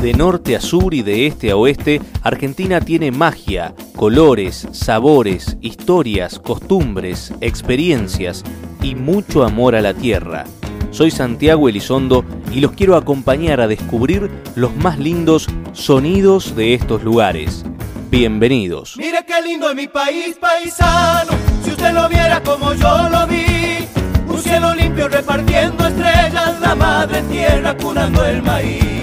[0.00, 6.38] De norte a sur y de este a oeste, Argentina tiene magia, colores, sabores, historias,
[6.38, 8.44] costumbres, experiencias
[8.82, 10.44] y mucho amor a la tierra.
[10.90, 17.02] Soy Santiago Elizondo y los quiero acompañar a descubrir los más lindos sonidos de estos
[17.02, 17.64] lugares.
[18.10, 18.96] Bienvenidos.
[18.98, 21.32] Mire qué lindo es mi país, paisano,
[21.64, 23.88] si usted lo viera como yo lo vi.
[24.28, 28.95] Un cielo limpio repartiendo estrellas, la madre tierra curando el maíz.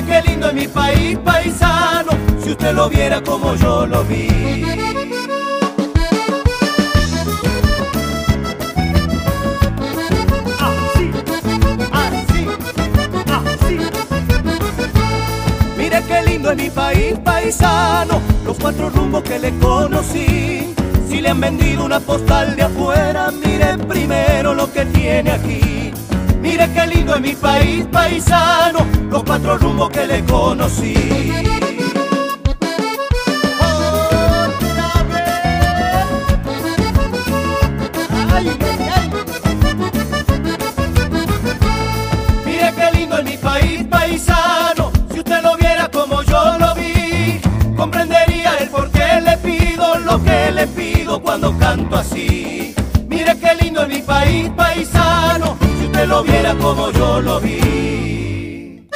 [0.00, 4.28] Mire qué lindo es mi país, paisano, si usted lo viera como yo lo vi.
[10.58, 11.10] Así,
[11.92, 12.46] así,
[13.44, 13.78] así.
[15.76, 20.74] Mire qué lindo es mi país, paisano, los cuatro rumbos que le conocí.
[21.10, 25.79] Si le han vendido una postal de afuera, mire primero lo que tiene aquí.
[26.40, 30.94] Mire qué lindo es mi país, paisano, los cuatro rumbos que le conocí.
[33.58, 34.10] Otra
[42.76, 44.92] qué lindo es mi país, paisano.
[45.12, 47.40] Si usted lo viera como yo lo vi,
[47.76, 52.74] comprendería el por qué le pido lo que le pido cuando canto así.
[53.08, 54.69] Mire qué lindo es mi país, paisano.
[56.08, 58.86] Lo viera como yo lo vi.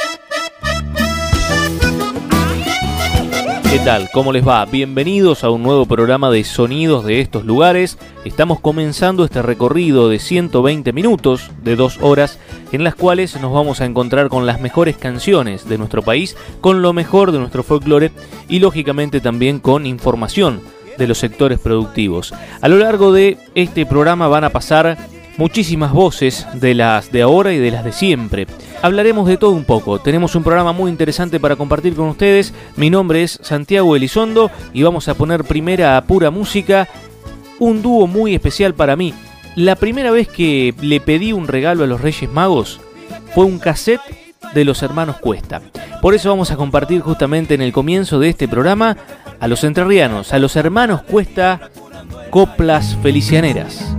[3.69, 4.09] ¿Qué tal?
[4.11, 4.65] ¿Cómo les va?
[4.65, 7.99] Bienvenidos a un nuevo programa de sonidos de estos lugares.
[8.23, 12.39] Estamos comenzando este recorrido de 120 minutos, de dos horas,
[12.71, 16.81] en las cuales nos vamos a encontrar con las mejores canciones de nuestro país, con
[16.81, 18.11] lo mejor de nuestro folclore
[18.49, 20.61] y lógicamente también con información
[20.97, 22.33] de los sectores productivos.
[22.61, 24.97] A lo largo de este programa van a pasar
[25.37, 28.47] muchísimas voces de las de ahora y de las de siempre.
[28.81, 29.99] Hablaremos de todo un poco.
[29.99, 32.53] Tenemos un programa muy interesante para compartir con ustedes.
[32.75, 36.87] Mi nombre es Santiago Elizondo y vamos a poner primera a pura música
[37.59, 39.13] un dúo muy especial para mí.
[39.55, 42.81] La primera vez que le pedí un regalo a los Reyes Magos
[43.33, 44.01] fue un cassette
[44.53, 45.61] de los hermanos Cuesta.
[46.01, 48.97] Por eso vamos a compartir justamente en el comienzo de este programa
[49.39, 51.69] a los entrerrianos, a los hermanos Cuesta,
[52.29, 53.95] coplas felicianeras.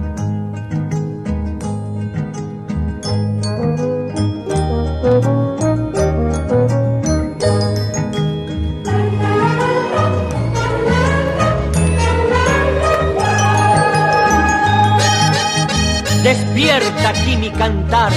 [16.27, 18.11] Despierta aquí mi cantar,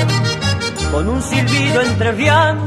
[0.92, 2.66] con un silbido entrerriano,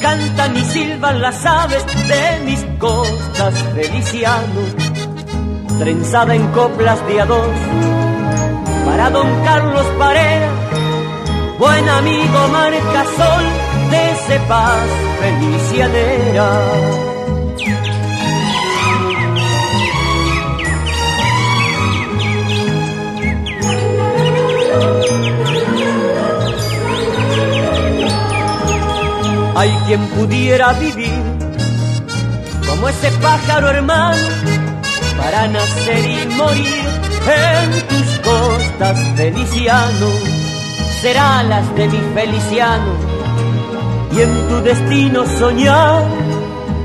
[0.00, 4.60] cantan y silban las aves de mis costas feliciano,
[5.78, 7.46] trenzada en coplas de a dos,
[8.86, 10.50] para don Carlos Parera,
[11.56, 13.44] buen amigo marcasol
[13.92, 14.88] de ese paz
[15.20, 17.19] felicianera.
[29.56, 31.22] Hay quien pudiera vivir
[32.66, 34.28] como ese pájaro hermano
[35.18, 36.84] para nacer y morir
[37.28, 40.06] en tus costas, Feliciano.
[41.02, 42.92] Será las de mi Feliciano
[44.12, 46.04] y en tu destino soñar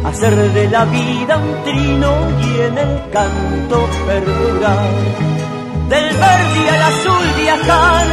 [0.06, 2.12] hacer de la vida un trino
[2.42, 5.45] y en el canto perdurar.
[5.90, 8.08] Del verde al azul viajar,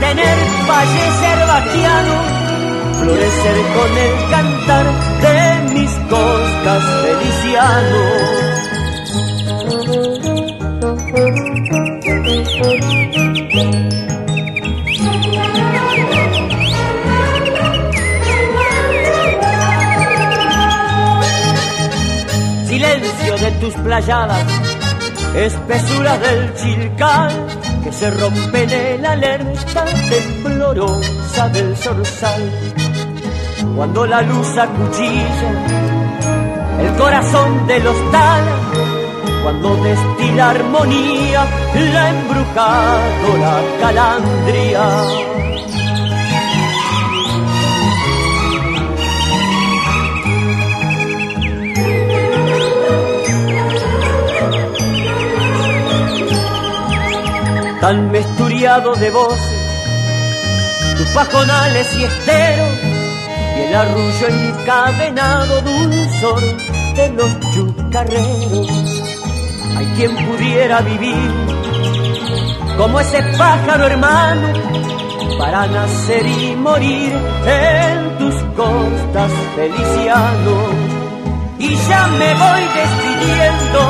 [0.00, 2.38] tener fallecer vaquiano
[2.98, 4.86] florecer con el cantar
[5.22, 8.00] de mis costas feliciano.
[22.66, 24.46] Silencio de tus playadas,
[25.34, 27.32] espesura del chilcal
[27.84, 32.42] que se rompe en alerta temblorosa del zorzal
[33.76, 35.98] cuando la luz acuchilla
[36.80, 38.60] el corazón de los talas,
[39.42, 45.27] cuando destila armonía la embrujado la calandria.
[57.80, 59.58] Tan mesturiado de voces,
[60.96, 62.68] tus pajonales y esteros
[63.56, 66.42] y el arrullo encadenado dulzor
[66.96, 68.68] de los chucarreros.
[69.76, 71.30] Hay quien pudiera vivir
[72.76, 74.48] como ese pájaro hermano
[75.38, 77.12] para nacer y morir
[77.46, 80.56] en tus costas, Feliciano.
[81.60, 83.80] Y ya me voy despidiendo,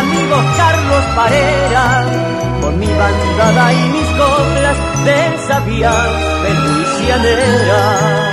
[0.00, 2.04] amigo Carlos Parera,
[2.60, 5.92] con mi bandada y mis coplas de sabia
[6.42, 8.27] felicianera.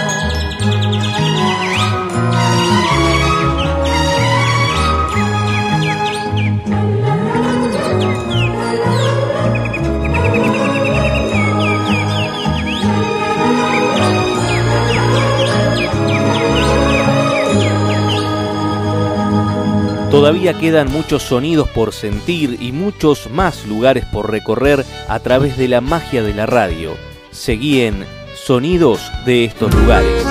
[20.26, 25.68] Todavía quedan muchos sonidos por sentir y muchos más lugares por recorrer a través de
[25.68, 26.98] la magia de la radio.
[27.30, 30.26] Seguí en Sonidos de estos lugares.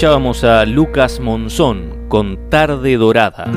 [0.00, 3.52] Escuchábamos a Lucas Monzón con Tarde Dorada.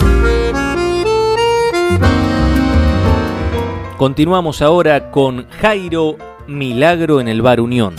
[3.96, 7.96] Continuamos ahora con Jairo Milagro en el Bar Unión.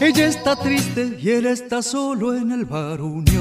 [0.00, 3.39] Ella está triste y él está solo en el Bar Unión.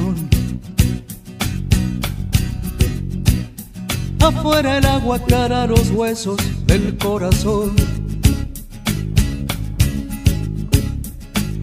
[4.30, 7.76] Afuera el agua cara los huesos del corazón.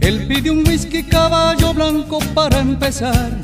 [0.00, 3.38] Él pide un whisky caballo blanco para empezar.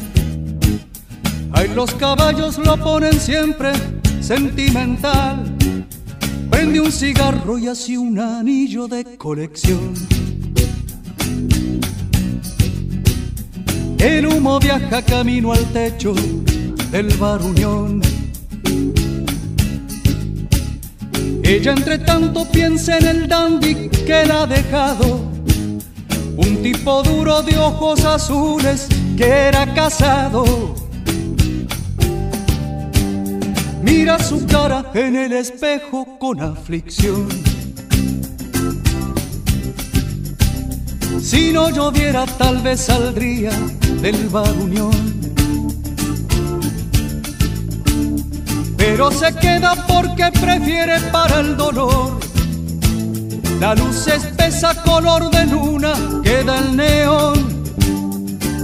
[1.53, 3.71] Ay, los caballos lo ponen siempre
[4.21, 5.57] sentimental.
[6.51, 9.95] Prende un cigarro y así un anillo de colección.
[13.99, 16.13] El humo viaja camino al techo
[16.91, 18.12] del bar Unión.
[21.53, 25.21] Ella entre tanto piensa en el dandy que la ha dejado,
[26.39, 30.45] un tipo duro de ojos azules que era casado.
[33.83, 37.29] mira su cara en el espejo con aflicción.
[41.21, 43.51] Si no lloviera tal vez saldría
[44.01, 44.55] del bar
[48.85, 52.19] Pero se queda porque prefiere para el dolor.
[53.61, 55.93] La luz espesa color de luna
[56.25, 57.63] queda el neón.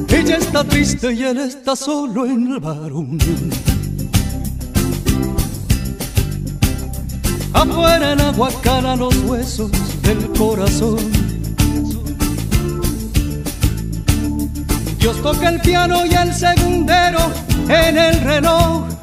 [0.09, 3.51] Ella está triste y él está solo en el bar Unión.
[7.53, 9.71] Afuera el agua cala los huesos
[10.03, 10.99] del corazón.
[14.99, 17.21] Dios toca el piano y el segundero
[17.69, 18.98] en el reloj.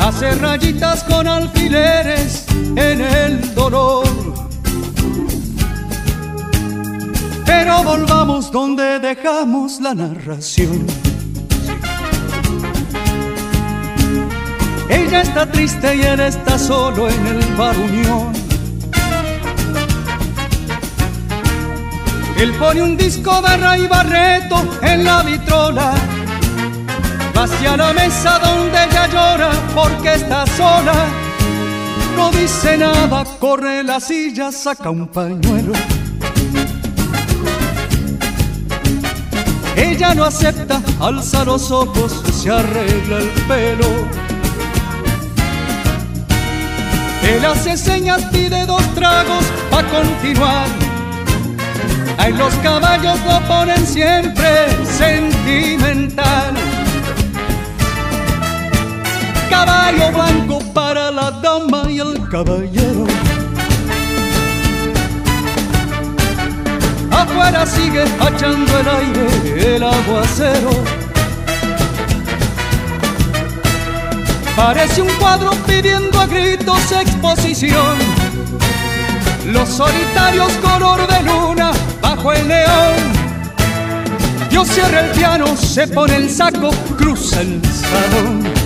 [0.00, 4.06] Hace rayitas con alfileres en el dolor.
[7.44, 10.86] Pero volvamos donde dejamos la narración.
[14.88, 18.32] Ella está triste y él está solo en el bar Unión.
[22.38, 25.94] Él pone un disco de Ray Barreto en la vitrola.
[27.42, 31.06] Hacia la mesa donde ella llora porque está sola.
[32.14, 35.72] No dice nada, corre la silla, saca un pañuelo.
[39.74, 43.88] Ella no acepta, alza los ojos, se arregla el pelo.
[47.22, 50.66] Él hace señas, pide dos tragos pa' continuar.
[52.18, 56.79] Ay, los caballos lo ponen siempre sentimental.
[59.50, 63.04] Caballo blanco para la dama y el caballero.
[67.10, 70.70] Afuera sigue echando el aire el aguacero.
[74.54, 77.98] Parece un cuadro pidiendo a gritos exposición.
[79.52, 82.94] Los solitarios color de luna bajo el neón.
[84.48, 88.59] Dios cierra el piano, se pone el saco, cruza el salón.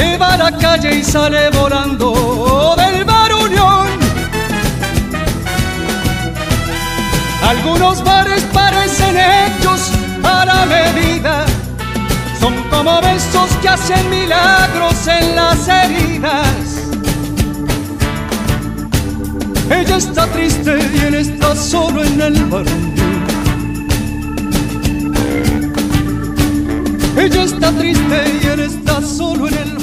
[0.00, 3.86] Se va a la calle y sale volando del bar Unión.
[7.46, 9.90] Algunos bares parecen hechos
[10.24, 11.44] a la medida
[12.40, 16.56] son como besos que hacen milagros en las heridas.
[19.70, 22.90] Ella está triste y él está solo en el barrio.
[27.18, 29.79] Ella está triste y él está solo en el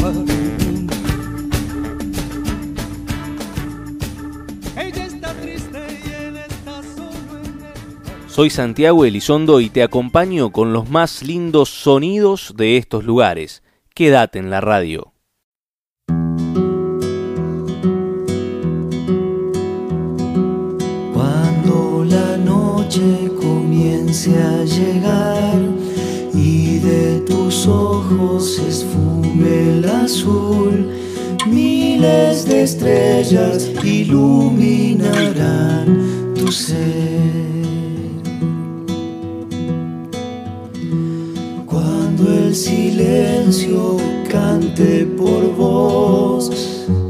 [8.37, 13.63] Soy Santiago Elizondo y te acompaño con los más lindos sonidos de estos lugares.
[13.95, 15.11] Quédate en la radio.
[21.15, 25.59] Cuando la noche comience a llegar
[26.35, 30.91] y de tus ojos se esfume el azul,
[31.47, 35.25] miles de estrellas iluminarán
[36.35, 37.66] tu ser.
[42.57, 43.97] Silencio
[44.31, 46.49] cante por vos,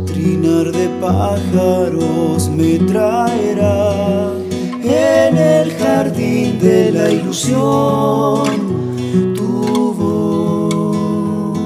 [0.06, 4.34] trinar de pájaros me traerá.
[4.84, 8.46] En el jardín de la ilusión
[9.36, 11.58] tu voz.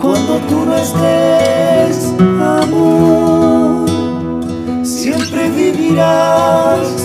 [0.00, 3.86] Cuando tú no estés, amor,
[4.84, 6.99] siempre vivirás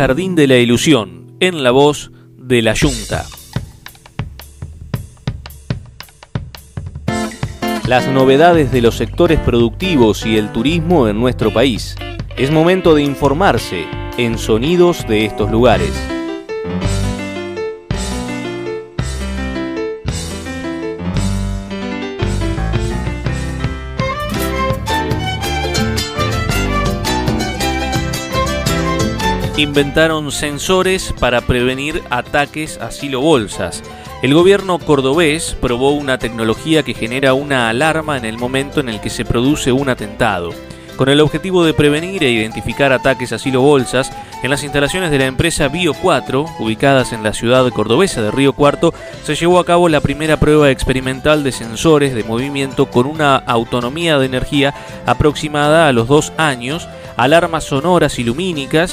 [0.03, 3.25] Jardín de la Ilusión, en la voz de la Yunta.
[7.87, 11.95] Las novedades de los sectores productivos y el turismo en nuestro país.
[12.37, 13.87] Es momento de informarse
[14.19, 16.12] en Sonidos de estos lugares.
[29.62, 33.83] Inventaron sensores para prevenir ataques a silobolsas.
[34.23, 39.00] El gobierno cordobés probó una tecnología que genera una alarma en el momento en el
[39.00, 40.50] que se produce un atentado.
[40.97, 45.26] Con el objetivo de prevenir e identificar ataques a silobolsas, en las instalaciones de la
[45.26, 48.92] empresa Bio 4, ubicadas en la ciudad cordobesa de Río Cuarto,
[49.25, 54.18] se llevó a cabo la primera prueba experimental de sensores de movimiento con una autonomía
[54.18, 54.75] de energía
[55.07, 58.25] aproximada a los dos años alarmas sonoras y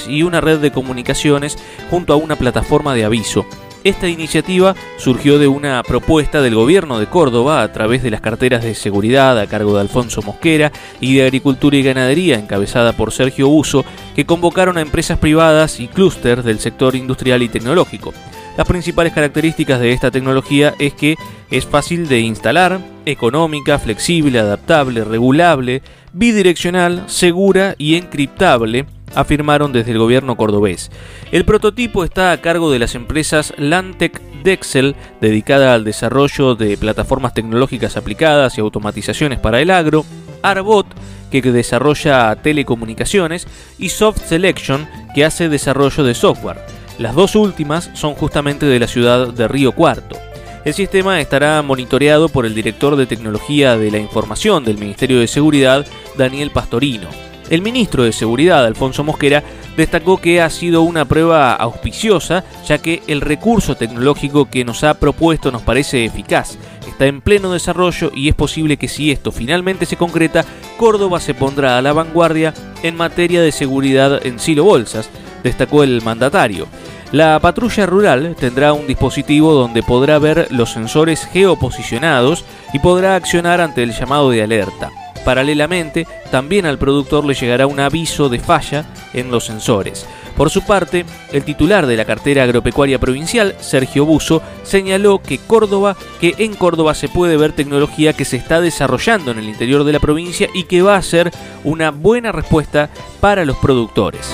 [0.08, 1.56] y una red de comunicaciones
[1.90, 3.46] junto a una plataforma de aviso.
[3.82, 8.62] Esta iniciativa surgió de una propuesta del gobierno de Córdoba a través de las carteras
[8.62, 13.48] de seguridad a cargo de Alfonso Mosquera y de Agricultura y Ganadería encabezada por Sergio
[13.48, 18.12] Uso, que convocaron a empresas privadas y clústeres del sector industrial y tecnológico.
[18.58, 21.16] Las principales características de esta tecnología es que
[21.50, 25.80] es fácil de instalar, económica, flexible, adaptable, regulable,
[26.12, 30.90] bidireccional, segura y encriptable, afirmaron desde el gobierno cordobés.
[31.32, 37.34] El prototipo está a cargo de las empresas Lantec Dexel, dedicada al desarrollo de plataformas
[37.34, 40.04] tecnológicas aplicadas y automatizaciones para el agro,
[40.42, 40.86] Arbot,
[41.30, 43.46] que desarrolla telecomunicaciones,
[43.78, 46.58] y Soft Selection, que hace desarrollo de software.
[46.98, 50.16] Las dos últimas son justamente de la ciudad de Río Cuarto.
[50.62, 55.26] El sistema estará monitoreado por el director de Tecnología de la Información del Ministerio de
[55.26, 55.86] Seguridad,
[56.18, 57.08] Daniel Pastorino.
[57.48, 59.42] El ministro de Seguridad, Alfonso Mosquera,
[59.78, 65.00] destacó que ha sido una prueba auspiciosa, ya que el recurso tecnológico que nos ha
[65.00, 69.86] propuesto nos parece eficaz, está en pleno desarrollo y es posible que si esto finalmente
[69.86, 70.44] se concreta,
[70.76, 75.08] Córdoba se pondrá a la vanguardia en materia de seguridad en silo bolsas,
[75.42, 76.68] destacó el mandatario.
[77.12, 83.60] La patrulla rural tendrá un dispositivo donde podrá ver los sensores geoposicionados y podrá accionar
[83.60, 84.92] ante el llamado de alerta.
[85.24, 90.06] Paralelamente, también al productor le llegará un aviso de falla en los sensores.
[90.36, 95.96] Por su parte, el titular de la cartera agropecuaria provincial, Sergio Buzo, señaló que Córdoba,
[96.20, 99.92] que en Córdoba se puede ver tecnología que se está desarrollando en el interior de
[99.92, 101.32] la provincia y que va a ser
[101.64, 102.88] una buena respuesta
[103.20, 104.32] para los productores.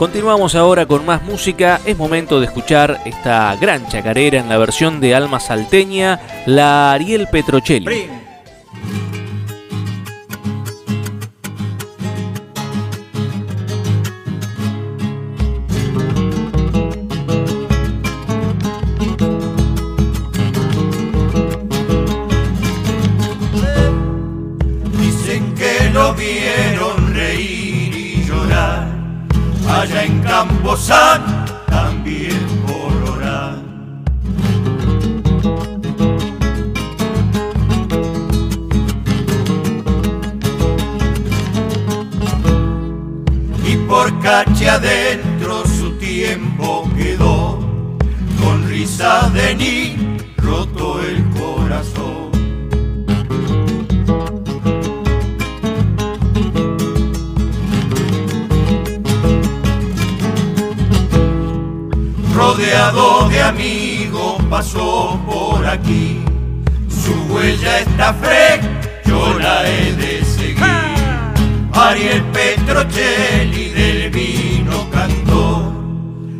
[0.00, 1.78] Continuamos ahora con más música.
[1.84, 7.28] Es momento de escuchar esta gran chacarera en la versión de Alma Salteña, la Ariel
[7.30, 8.19] Petrocelli.
[64.60, 66.22] Pasó por aquí
[66.86, 68.68] Su huella está fresca,
[69.06, 70.62] yo la he de seguir.
[71.72, 75.72] Ariel Petrocelli del vino cantor,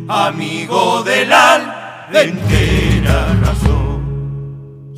[0.07, 1.63] amigo del al
[2.11, 4.91] de entera razón.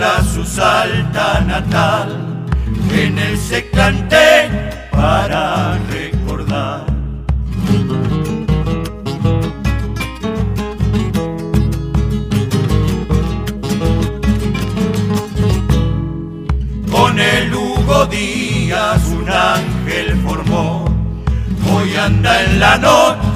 [0.00, 2.08] Su salta natal
[2.90, 4.48] en el secante
[4.90, 6.86] para recordar.
[16.90, 20.86] Con el Hugo Díaz un ángel formó,
[21.74, 23.29] hoy anda en la noche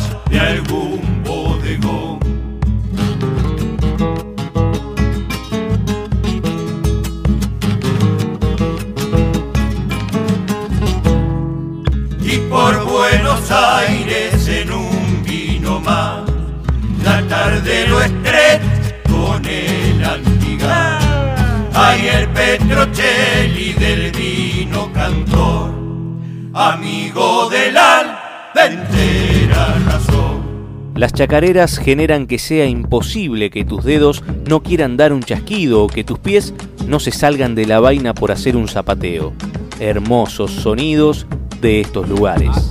[22.95, 25.73] Petrocelli del vino cantor,
[26.53, 28.17] amigo del al
[28.55, 30.93] de entera razón.
[30.95, 35.89] Las chacareras generan que sea imposible que tus dedos no quieran dar un chasquido o
[35.89, 36.55] que tus pies
[36.87, 39.33] no se salgan de la vaina por hacer un zapateo.
[39.81, 41.27] Hermosos sonidos
[41.61, 42.69] de estos lugares.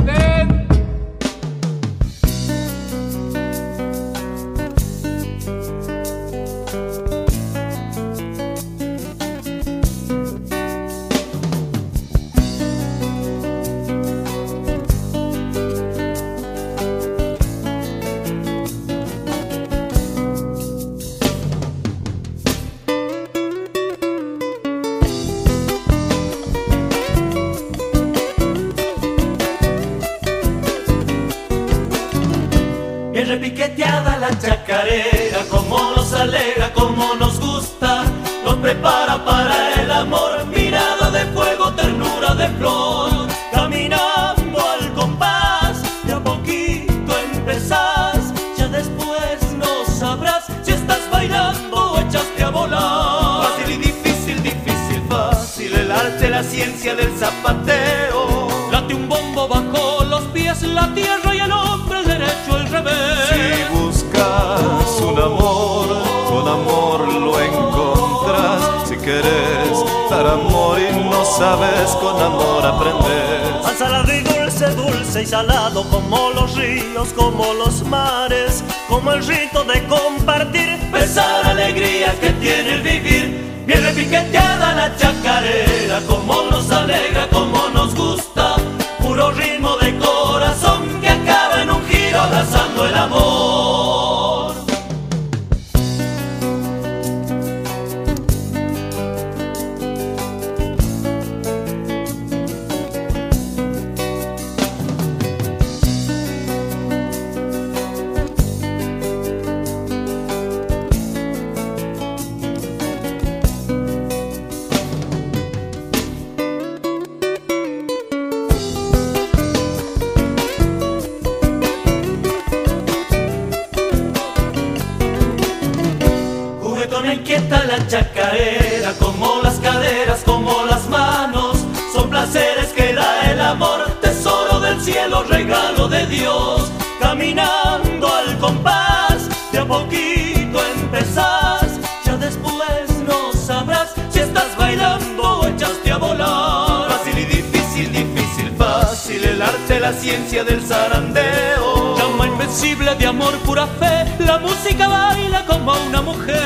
[128.33, 134.81] Chacarera, como las caderas, como las manos, son placeres que da el amor, tesoro del
[134.81, 143.93] cielo, regalo de Dios, caminando al compás, de a poquito empezás, ya después no sabrás
[144.09, 146.89] si estás bailando o echaste a volar.
[146.89, 151.97] Fácil y difícil, difícil, fácil, el arte, la ciencia del zarandeo.
[151.97, 156.43] Llama invencible de amor, pura fe, la música baila como una mujer.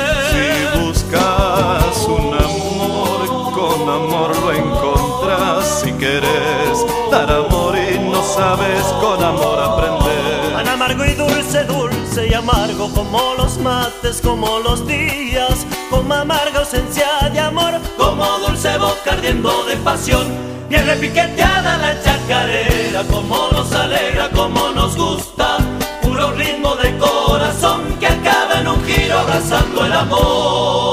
[1.08, 5.82] Buscas un amor, con amor lo encontrás.
[5.84, 10.54] Si quieres dar amor y no sabes, con amor aprendes.
[10.54, 16.60] Tan amargo y dulce, dulce y amargo como los mates, como los días, como amarga
[16.60, 17.74] ausencia de amor.
[17.98, 20.28] como dulce boca ardiendo de pasión,
[20.70, 25.58] bien repiqueteada la chacarera, como nos alegra, como nos gusta,
[26.02, 30.87] puro ritmo de corazón que acaba en un giro abrazando el amor.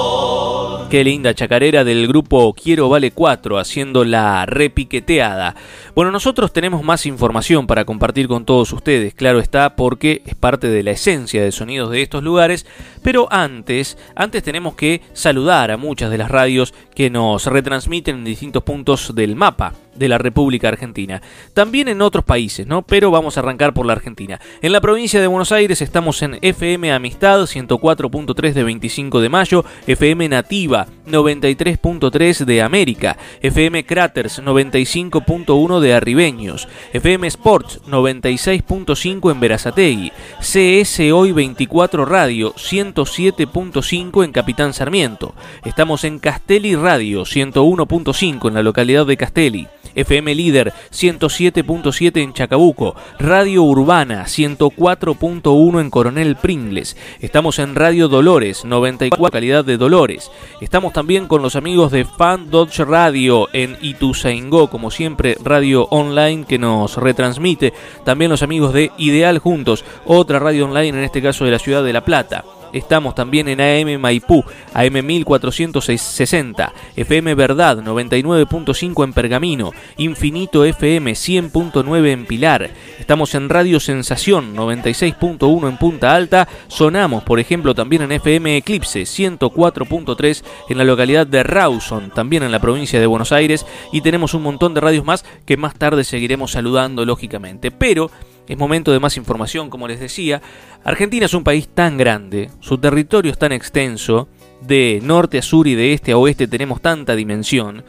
[0.94, 5.56] Qué linda chacarera del grupo Quiero Vale 4 haciendo la repiqueteada.
[5.96, 10.68] Bueno, nosotros tenemos más información para compartir con todos ustedes, claro está, porque es parte
[10.68, 12.64] de la esencia de sonidos de estos lugares,
[13.02, 18.24] pero antes, antes tenemos que saludar a muchas de las radios que nos retransmiten en
[18.24, 21.22] distintos puntos del mapa de la República Argentina.
[21.52, 22.82] También en otros países, ¿no?
[22.82, 24.40] Pero vamos a arrancar por la Argentina.
[24.62, 29.64] En la provincia de Buenos Aires estamos en FM Amistad 104.3 de 25 de mayo,
[29.86, 40.12] FM Nativa 93.3 de América, FM Craters 95.1 de Arribeños, FM Sports 96.5 en Verazategui,
[40.40, 45.34] CS Hoy 24 Radio 107.5 en Capitán Sarmiento.
[45.64, 49.68] Estamos en Castelli Radio 101.5 en la localidad de Castelli.
[49.94, 56.96] FM Líder 107.7 en Chacabuco, Radio Urbana 104.1 en Coronel Pringles.
[57.20, 60.30] Estamos en Radio Dolores 94 calidad de Dolores.
[60.60, 66.44] Estamos también con los amigos de Fan Dodge Radio en Ituzaingó, como siempre radio online
[66.46, 67.72] que nos retransmite.
[68.04, 71.82] También los amigos de Ideal Juntos, otra radio online en este caso de la ciudad
[71.82, 72.44] de La Plata.
[72.74, 82.08] Estamos también en AM Maipú, AM 1460, FM Verdad 99.5 en Pergamino, Infinito FM 100.9
[82.08, 82.70] en Pilar.
[82.98, 86.48] Estamos en Radio Sensación 96.1 en Punta Alta.
[86.66, 92.50] Sonamos, por ejemplo, también en FM Eclipse 104.3 en la localidad de Rawson, también en
[92.50, 93.64] la provincia de Buenos Aires.
[93.92, 97.70] Y tenemos un montón de radios más que más tarde seguiremos saludando, lógicamente.
[97.70, 98.10] Pero
[98.46, 100.42] es momento de más información, como les decía.
[100.84, 104.28] Argentina es un país tan grande, su territorio es tan extenso,
[104.60, 107.84] de norte a sur y de este a oeste tenemos tanta dimensión,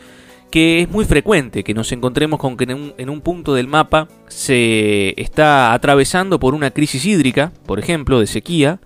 [0.51, 3.67] que es muy frecuente que nos encontremos con que en un, en un, punto del
[3.67, 8.79] mapa se está atravesando por una crisis hídrica, por ejemplo, de sequía,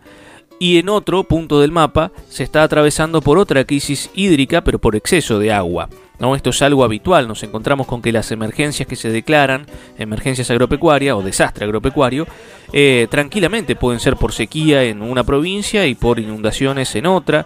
[0.60, 4.96] y en otro punto del mapa se está atravesando por otra crisis hídrica, pero por
[4.96, 5.90] exceso de agua.
[6.20, 6.36] ¿No?
[6.36, 9.66] Esto es algo habitual, nos encontramos con que las emergencias que se declaran,
[9.98, 12.28] emergencias agropecuarias o desastre agropecuario,
[12.74, 17.46] eh, tranquilamente pueden ser por sequía en una provincia y por inundaciones en otra.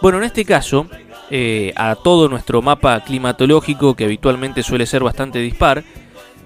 [0.00, 0.86] Bueno, en este caso,
[1.30, 5.84] eh, a todo nuestro mapa climatológico, que habitualmente suele ser bastante dispar,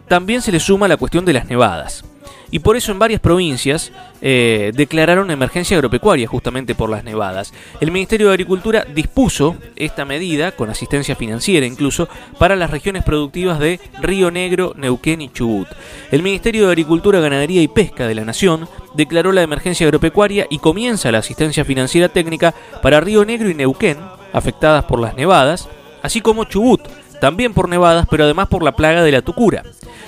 [0.09, 2.05] también se le suma la cuestión de las nevadas
[2.51, 7.53] y por eso en varias provincias eh, declararon emergencia agropecuaria justamente por las nevadas.
[7.81, 13.59] El Ministerio de Agricultura dispuso esta medida, con asistencia financiera incluso, para las regiones productivas
[13.59, 15.69] de Río Negro, Neuquén y Chubut.
[16.11, 20.59] El Ministerio de Agricultura, Ganadería y Pesca de la Nación declaró la emergencia agropecuaria y
[20.59, 23.99] comienza la asistencia financiera técnica para Río Negro y Neuquén,
[24.33, 25.69] afectadas por las nevadas,
[26.03, 26.83] así como Chubut,
[27.21, 29.63] también por nevadas, pero además por la plaga de la tucura.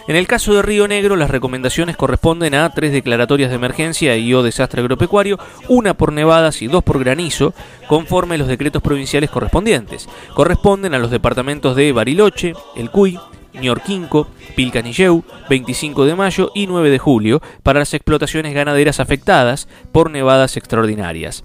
[0.09, 4.33] En el caso de Río Negro, las recomendaciones corresponden a tres declaratorias de emergencia y
[4.33, 7.53] o desastre agropecuario, una por nevadas y dos por granizo,
[7.89, 10.09] conforme a los decretos provinciales correspondientes.
[10.35, 13.19] Corresponden a los departamentos de Bariloche, El Cuy,
[13.61, 20.11] Ñorquinco, Pilcanilleu, 25 de mayo y 9 de julio, para las explotaciones ganaderas afectadas por
[20.11, 21.45] nevadas extraordinarias.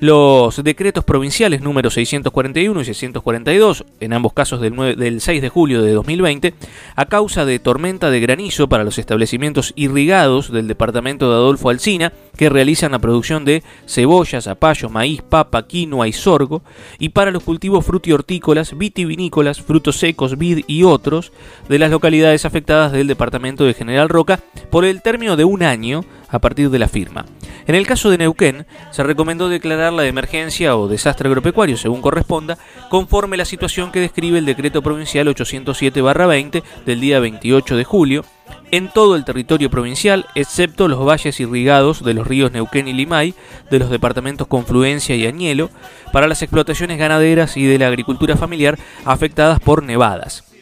[0.00, 5.82] Los decretos provinciales número 641 y 642, en ambos casos del, del 6 de julio
[5.82, 6.54] de 2020,
[6.96, 12.12] a causa de tormenta de granizo para los establecimientos irrigados del departamento de Adolfo Alsina,
[12.36, 16.62] que realizan la producción de cebolla, zapallo, maíz, papa, quinoa y sorgo,
[16.98, 21.32] y para los cultivos frutihortícolas, vitivinícolas, frutos secos, vid y otros
[21.68, 26.04] de las localidades afectadas del departamento de General Roca por el término de un año
[26.28, 27.24] a partir de la firma.
[27.66, 32.58] En el caso de Neuquén, se recomendó declarar la emergencia o desastre agropecuario, según corresponda,
[32.90, 38.24] conforme la situación que describe el decreto provincial 807-20 del día 28 de julio,
[38.70, 43.34] en todo el territorio provincial, excepto los valles irrigados de los ríos Neuquén y Limay,
[43.70, 45.70] de los departamentos Confluencia y Añelo,
[46.12, 50.53] para las explotaciones ganaderas y de la agricultura familiar afectadas por nevadas.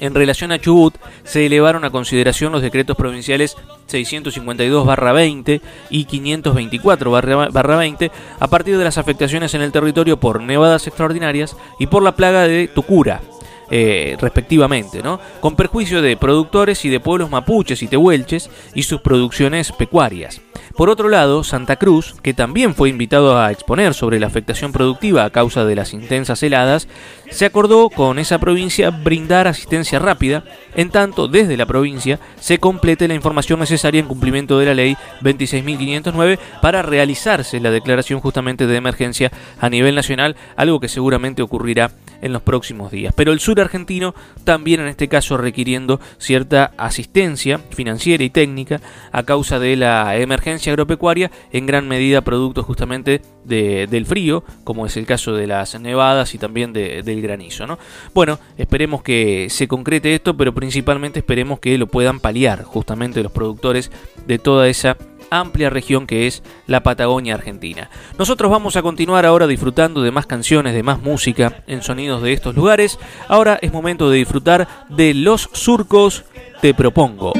[0.00, 3.56] En relación a Chubut, se elevaron a consideración los decretos provinciales
[3.90, 11.86] 652-20 y 524-20 a partir de las afectaciones en el territorio por nevadas extraordinarias y
[11.86, 13.22] por la plaga de Tucura,
[13.70, 15.20] eh, respectivamente, ¿no?
[15.40, 20.40] con perjuicio de productores y de pueblos mapuches y tehuelches y sus producciones pecuarias.
[20.76, 25.24] Por otro lado, Santa Cruz, que también fue invitado a exponer sobre la afectación productiva
[25.24, 26.86] a causa de las intensas heladas,
[27.30, 30.44] se acordó con esa provincia brindar asistencia rápida,
[30.76, 34.96] en tanto desde la provincia se complete la información necesaria en cumplimiento de la ley
[35.22, 41.90] 26.509 para realizarse la declaración justamente de emergencia a nivel nacional, algo que seguramente ocurrirá
[42.22, 43.12] en los próximos días.
[43.16, 48.80] Pero el sur argentino también en este caso requiriendo cierta asistencia financiera y técnica
[49.12, 54.96] a causa de la emergencia agropecuaria, en gran medida producto justamente del frío, como es
[54.96, 57.66] el caso de las nevadas y también del granizo.
[57.66, 57.78] ¿no?
[58.14, 63.32] Bueno, esperemos que se concrete esto, pero principalmente esperemos que lo puedan paliar justamente los
[63.32, 63.90] productores
[64.26, 64.96] de toda esa
[65.30, 67.90] amplia región que es la Patagonia Argentina.
[68.18, 72.32] Nosotros vamos a continuar ahora disfrutando de más canciones, de más música en sonidos de
[72.32, 72.98] estos lugares.
[73.28, 76.24] Ahora es momento de disfrutar de Los Surcos
[76.60, 77.32] Te Propongo.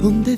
[0.00, 0.34] Donde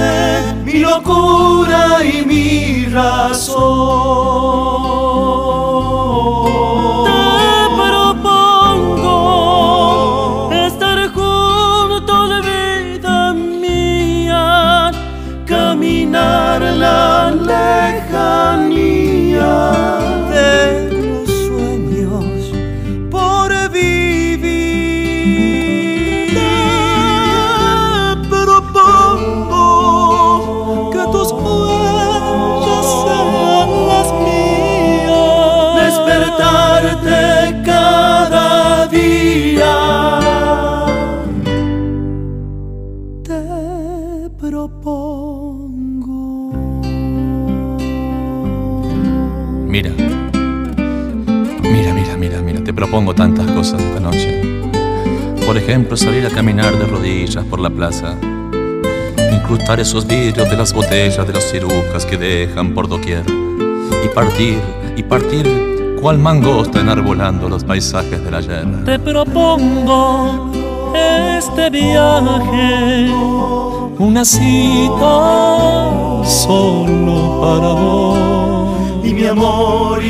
[0.74, 3.54] mi locura y mi razón.
[52.94, 54.40] Propongo tantas cosas esta noche.
[55.44, 58.14] Por ejemplo, salir a caminar de rodillas por la plaza,
[59.32, 63.24] incrustar esos vidrios de las botellas de las cirujas que dejan por doquier,
[64.04, 64.60] y partir,
[64.94, 68.84] y partir cual mangosta enarbolando los paisajes del ayer.
[68.84, 70.52] Te propongo
[70.94, 73.10] este viaje,
[73.98, 75.90] una cita
[76.24, 78.18] solo para vos.
[79.02, 80.00] Y mi amor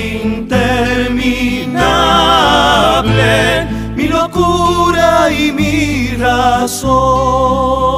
[3.96, 7.93] mi locura y mi razón.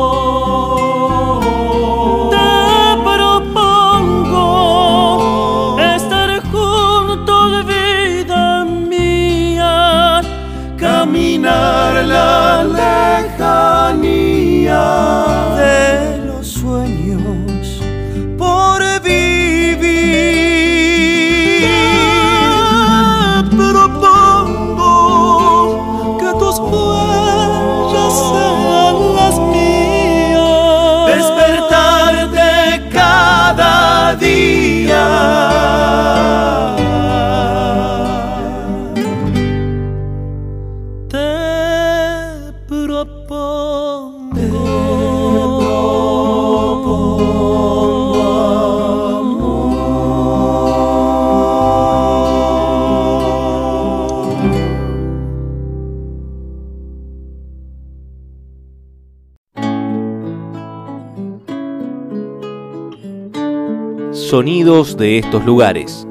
[64.36, 66.06] Sonidos de estos lugares.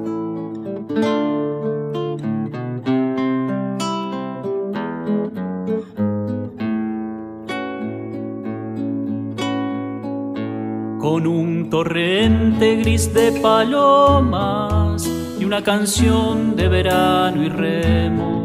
[10.99, 15.07] Con un torrente gris de palomas
[15.39, 18.43] y una canción de verano y remo.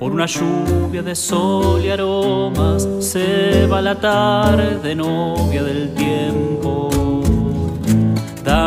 [0.00, 6.99] Por una lluvia de sol y aromas se va la tarde novia del tiempo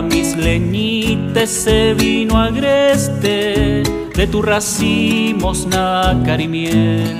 [0.02, 3.84] Mis leñites se vino agreste
[4.16, 7.16] de tu racimos nácar y miel.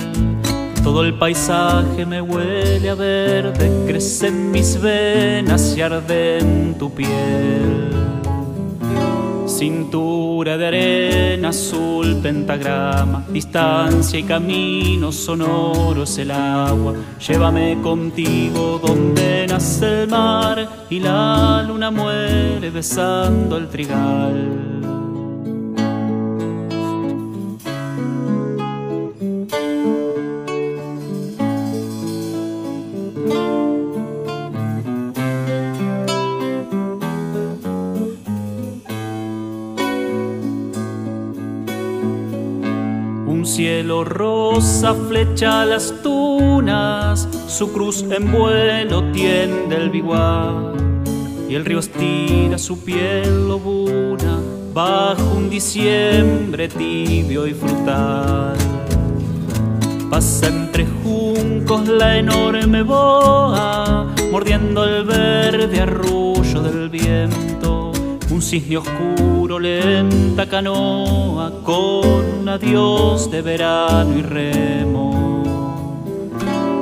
[0.82, 6.90] Todo el paisaje me huele a verde, crece en mis venas y arde en tu
[6.90, 8.03] piel.
[9.64, 16.92] Cintura de arena azul, pentagrama, distancia y camino sonoros el agua.
[17.26, 24.73] Llévame contigo donde nace el mar y la luna muere besando el trigal.
[44.04, 50.72] Rosa flecha las tunas, su cruz en vuelo tiende el biguá,
[51.48, 54.38] y el río estira su piel lobuna
[54.72, 58.56] bajo un diciembre tibio y frutal.
[60.10, 67.53] Pasa entre juncos la enorme boa, mordiendo el verde arrullo del viento
[68.34, 75.04] un cisne oscuro, lenta canoa con un adiós de verano y remo.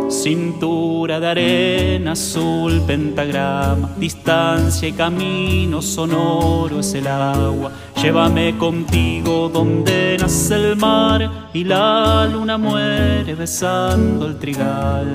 [0.08, 7.70] Cintura de arena azul, pentagrama, distancia y camino sonoro es el agua.
[8.02, 15.06] Llévame contigo donde nace el mar y la luna muere besando el trigal.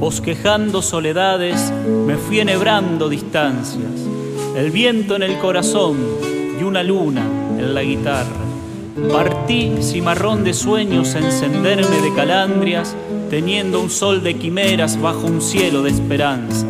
[0.00, 1.72] Bosquejando soledades,
[2.06, 4.13] me fui enhebrando distancias
[4.56, 5.96] el viento en el corazón
[6.60, 7.22] y una luna
[7.58, 8.44] en la guitarra.
[9.10, 12.94] Partí cimarrón de sueños a encenderme de calandrias,
[13.30, 16.66] teniendo un sol de quimeras bajo un cielo de esperanzas.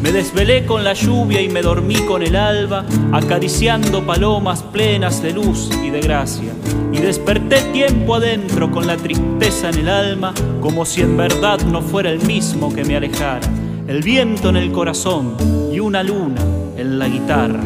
[0.00, 5.32] Me desvelé con la lluvia y me dormí con el alba, acariciando palomas plenas de
[5.32, 6.52] luz y de gracia.
[6.92, 11.82] Y desperté tiempo adentro con la tristeza en el alma, como si en verdad no
[11.82, 13.48] fuera el mismo que me alejara.
[13.88, 15.36] El viento en el corazón
[15.72, 16.40] y una luna
[16.78, 17.60] en la guitarra.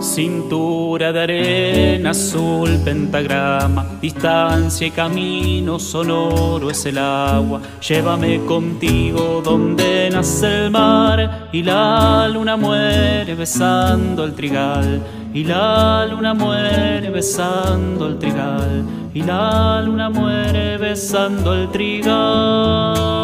[0.00, 7.60] Cintura de arena azul, pentagrama, distancia y camino sonoro es el agua.
[7.80, 15.00] Llévame contigo donde nace el mar y la luna muere besando el trigal.
[15.34, 18.84] Y la luna muere besando el trigal.
[19.14, 23.21] Y la luna muere besando el trigal.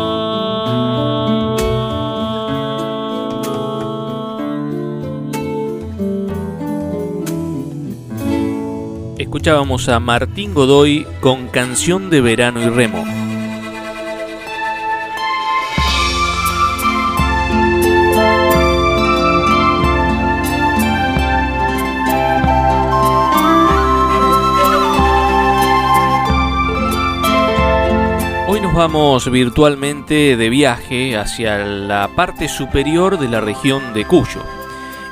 [9.29, 13.05] Escuchábamos a Martín Godoy con Canción de Verano y Remo.
[28.47, 34.43] Hoy nos vamos virtualmente de viaje hacia la parte superior de la región de Cuyo.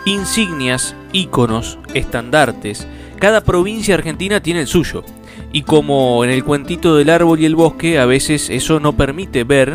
[0.06, 2.88] Insignias, íconos, estandartes,
[3.18, 5.04] cada provincia argentina tiene el suyo.
[5.52, 9.44] Y como en el cuentito del árbol y el bosque, a veces eso no permite
[9.44, 9.72] ver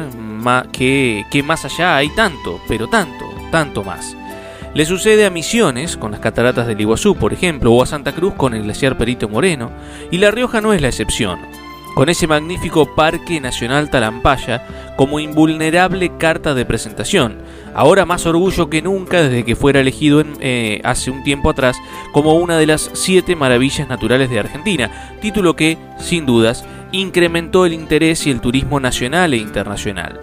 [0.72, 4.16] que, que más allá hay tanto, pero tanto, tanto más.
[4.74, 8.34] Le sucede a Misiones, con las cataratas del Iguazú, por ejemplo, o a Santa Cruz
[8.36, 9.72] con el glaciar Perito Moreno,
[10.12, 11.40] y La Rioja no es la excepción
[11.96, 17.38] con ese magnífico Parque Nacional Talampaya como invulnerable carta de presentación,
[17.74, 21.78] ahora más orgullo que nunca desde que fuera elegido eh, hace un tiempo atrás
[22.12, 27.74] como una de las siete maravillas naturales de Argentina, título que, sin dudas, incrementó el
[27.74, 30.20] interés y el turismo nacional e internacional.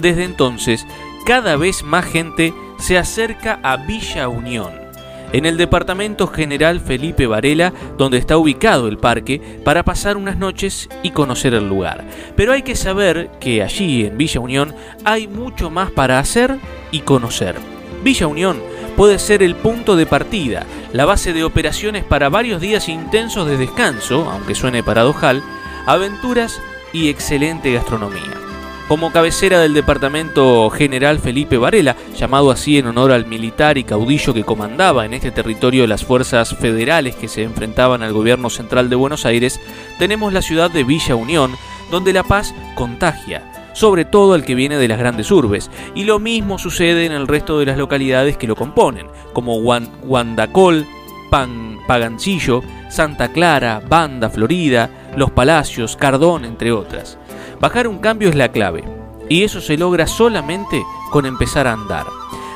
[0.00, 0.86] Desde entonces,
[1.24, 4.87] cada vez más gente se acerca a Villa Unión
[5.32, 10.88] en el departamento general Felipe Varela, donde está ubicado el parque, para pasar unas noches
[11.02, 12.04] y conocer el lugar.
[12.36, 14.74] Pero hay que saber que allí, en Villa Unión,
[15.04, 16.56] hay mucho más para hacer
[16.90, 17.56] y conocer.
[18.02, 18.60] Villa Unión
[18.96, 23.56] puede ser el punto de partida, la base de operaciones para varios días intensos de
[23.56, 25.42] descanso, aunque suene paradojal,
[25.86, 26.60] aventuras
[26.92, 28.47] y excelente gastronomía
[28.88, 34.32] como cabecera del Departamento General Felipe Varela, llamado así en honor al militar y caudillo
[34.32, 38.96] que comandaba en este territorio las fuerzas federales que se enfrentaban al gobierno central de
[38.96, 39.60] Buenos Aires,
[39.98, 41.54] tenemos la ciudad de Villa Unión,
[41.90, 46.18] donde la paz contagia, sobre todo al que viene de las grandes urbes, y lo
[46.18, 50.86] mismo sucede en el resto de las localidades que lo componen, como Guandacol,
[51.30, 57.17] Pan, Pagancillo, Santa Clara, Banda, Florida, Los Palacios, Cardón, entre otras.
[57.60, 58.84] Bajar un cambio es la clave,
[59.28, 62.06] y eso se logra solamente con empezar a andar.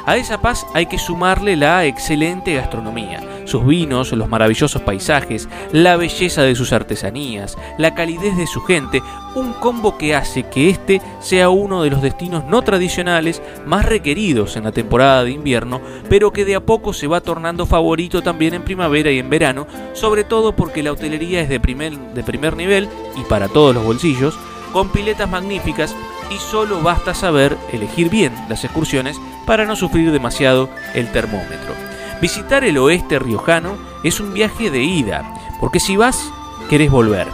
[0.05, 5.97] A esa paz hay que sumarle la excelente gastronomía, sus vinos, los maravillosos paisajes, la
[5.97, 9.01] belleza de sus artesanías, la calidez de su gente,
[9.37, 14.57] un combo que hace que este sea uno de los destinos no tradicionales más requeridos
[14.57, 18.55] en la temporada de invierno, pero que de a poco se va tornando favorito también
[18.55, 22.57] en primavera y en verano, sobre todo porque la hotelería es de primer, de primer
[22.57, 24.37] nivel y para todos los bolsillos,
[24.73, 25.95] con piletas magníficas
[26.31, 31.75] y solo basta saber elegir bien las excursiones para no sufrir demasiado el termómetro.
[32.21, 36.31] Visitar el oeste riojano es un viaje de ida, porque si vas,
[36.71, 37.27] querés volver.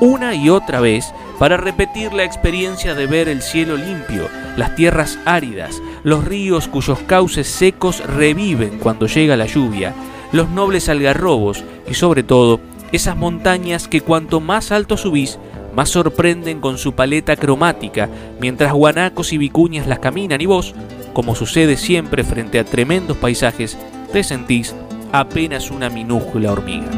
[0.00, 5.18] Una y otra vez para repetir la experiencia de ver el cielo limpio, las tierras
[5.24, 9.94] áridas, los ríos cuyos cauces secos reviven cuando llega la lluvia,
[10.32, 12.60] los nobles algarrobos y sobre todo
[12.92, 15.38] esas montañas que cuanto más alto subís,
[15.78, 18.08] más sorprenden con su paleta cromática,
[18.40, 20.74] mientras guanacos y vicuñas las caminan y vos,
[21.12, 23.78] como sucede siempre frente a tremendos paisajes,
[24.12, 24.74] te sentís
[25.12, 26.88] apenas una minúscula hormiga.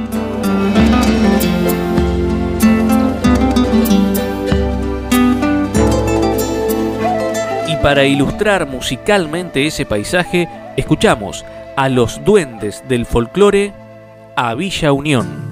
[7.68, 11.44] Y para ilustrar musicalmente ese paisaje, escuchamos
[11.76, 13.74] a los duendes del folclore
[14.36, 15.49] a Villa Unión.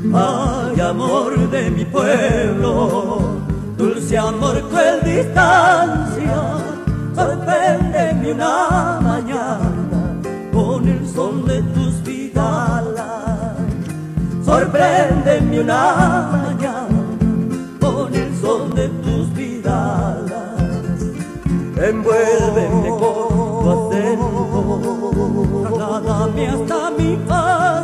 [0.00, 3.18] Ay, amor de mi pueblo,
[3.76, 6.38] dulce amor, cruel distancia,
[7.16, 9.58] sorpréndeme una mañana
[10.52, 13.56] con el sol de tus vidalas.
[14.44, 17.02] Sorpréndeme una mañana
[17.80, 21.02] con el sol de tus vidalas.
[21.76, 23.28] Envuélveme con
[23.62, 24.46] tu acento,
[25.82, 27.77] hasta mi infancia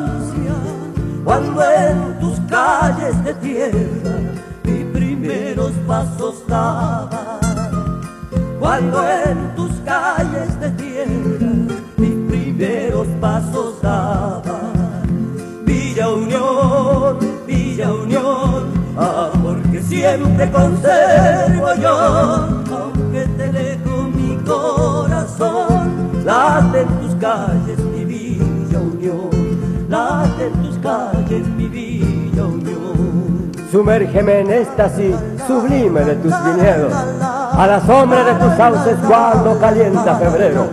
[1.24, 4.16] cuando en tus calles de tierra
[4.64, 7.40] mis primeros pasos daba.
[8.60, 11.52] Cuando en tus calles de tierra
[11.96, 14.60] mis primeros pasos daba.
[15.64, 18.64] Villa Unión, Villa Unión,
[18.96, 21.96] amor que siempre conservo yo,
[22.76, 27.83] aunque te dejo mi corazón, late en tus calles
[30.50, 33.52] tus calles mi Villa Unión.
[33.70, 35.16] Sumérgeme en éxtasis
[35.46, 40.66] sublime de tus viñedos, a la sombra de tus sauces cuando calienta febrero.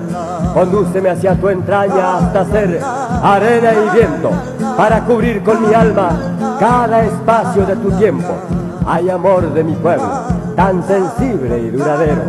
[0.53, 2.79] Condúceme hacia tu entraña hasta ser
[3.23, 4.31] arena y viento,
[4.77, 6.11] para cubrir con mi alma
[6.59, 8.33] cada espacio de tu tiempo.
[8.85, 10.09] Hay amor de mi pueblo,
[10.55, 12.21] tan sensible y duradero,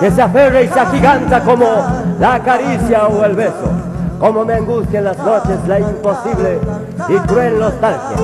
[0.00, 1.66] que se aferra y se agiganta como
[2.18, 3.70] la caricia o el beso,
[4.22, 6.60] como me angustia en las noches la imposible
[7.08, 8.16] y cruel nostalgia.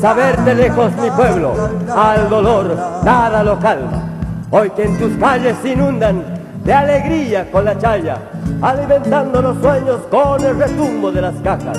[0.00, 1.52] Saber de lejos mi pueblo,
[1.94, 2.74] al dolor
[3.04, 4.02] nada lo calma.
[4.50, 6.24] Hoy que en tus calles se inundan
[6.64, 8.16] de alegría con la chaya,
[8.62, 11.78] alimentando los sueños con el retumbo de las cajas.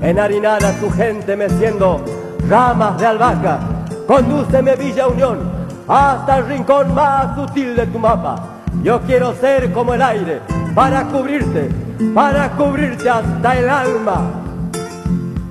[0.00, 2.02] Enharinada tu gente meciendo
[2.48, 3.58] ramas de albahaca,
[4.06, 5.40] condúceme Villa Unión
[5.86, 8.36] hasta el rincón más sutil de tu mapa.
[8.82, 10.40] Yo quiero ser como el aire
[10.74, 14.30] para cubrirte, para cubrirte hasta el alma.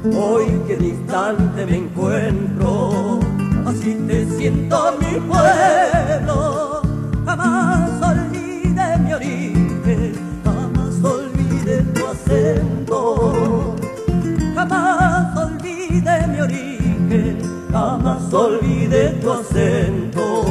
[0.03, 3.19] Hoy que distante me encuentro,
[3.65, 6.81] así te siento mi pueblo.
[7.25, 13.75] Jamás olvide mi origen, jamás olvide tu acento.
[14.55, 17.37] Jamás olvide mi origen,
[17.71, 20.45] jamás olvide tu acento.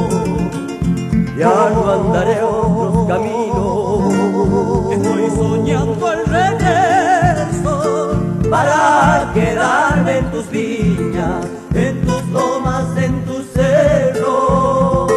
[1.38, 8.20] Ya no andaré otros caminos, estoy soñando el regreso
[8.50, 15.12] para quedarme en tus viñas, en tus lomas, en tus cerros,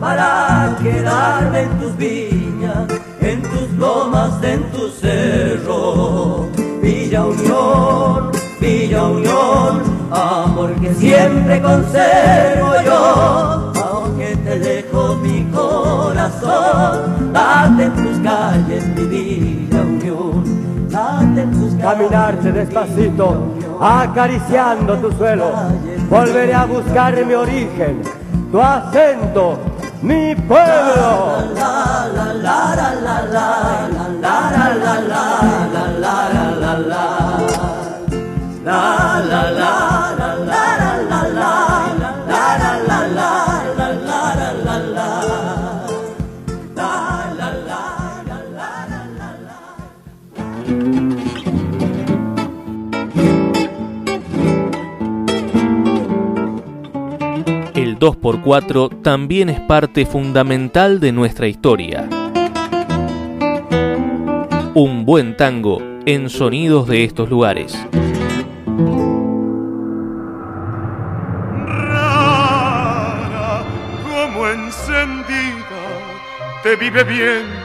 [0.00, 2.86] para quedarme en tus viñas,
[3.20, 6.46] en tus lomas, en tus cerros.
[6.82, 15.75] Villa Unión, Villa Unión, amor que siempre conservo yo, aunque te dejo mi corazón,
[16.14, 22.08] date en tus calles, mi Villa Unión, date en tus calles.
[22.08, 25.52] Caminarte despacito, acariciando tu suelo,
[26.08, 28.02] volveré a buscar mi origen,
[28.50, 29.58] tu acento,
[30.02, 31.36] mi pueblo.
[57.74, 62.08] El 2x4 también es parte fundamental de nuestra historia.
[64.74, 67.78] Un buen tango en sonidos de estos lugares.
[71.66, 73.62] Rara
[74.04, 75.66] como encendida
[76.62, 77.55] te vive viendo,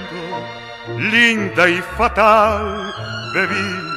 [1.09, 2.93] linda y fatal
[3.33, 3.91] bebías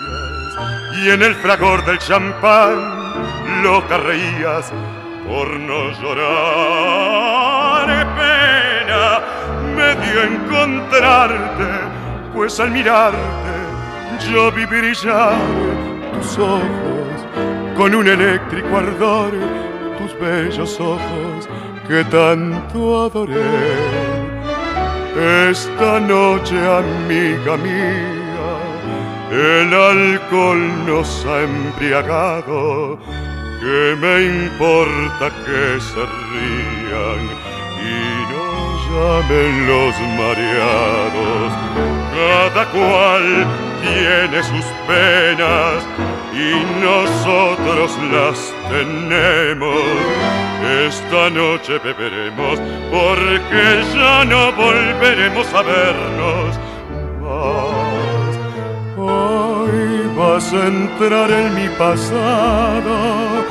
[1.03, 4.73] y en el fragor del champán loca reías
[5.27, 7.05] por no llorar.
[8.17, 9.21] Pena
[9.77, 11.69] me dio encontrarte,
[12.33, 13.19] pues al mirarte
[14.31, 15.35] yo vi brillar
[16.13, 17.27] tus ojos
[17.77, 19.33] con un eléctrico ardor,
[19.99, 21.49] tus bellos ojos
[21.89, 24.04] que tanto adoré.
[25.17, 28.59] Esta noche, amiga mía,
[29.31, 32.99] el alcohol nos ha embriagado
[33.65, 37.23] ¿Qué me importa que se rían
[37.81, 37.97] y
[38.31, 38.47] no
[38.85, 41.53] llamen los mareados?
[42.15, 43.47] Cada cual
[43.85, 45.85] tiene sus penas
[46.32, 49.82] y nosotros las tenemos.
[50.87, 52.59] Esta noche beberemos
[52.91, 56.59] porque ya no volveremos a vernos.
[58.97, 63.45] Hoy vas a entrar en mi pasado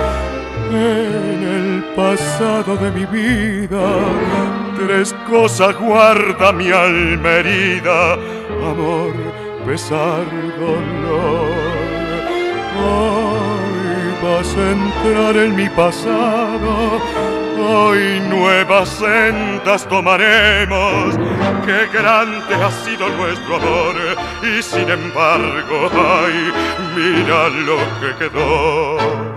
[0.76, 3.88] en el pasado de mi vida.
[4.78, 9.14] Tres cosas guarda mi alma herida, amor,
[9.66, 10.26] pesar,
[10.60, 11.52] dolor.
[12.86, 17.00] Hoy vas a entrar en mi pasado,
[17.60, 21.16] hoy nuevas sendas tomaremos.
[21.66, 23.96] Qué grande ha sido nuestro amor
[24.44, 26.52] y sin embargo, ay,
[26.96, 29.33] mira lo que quedó.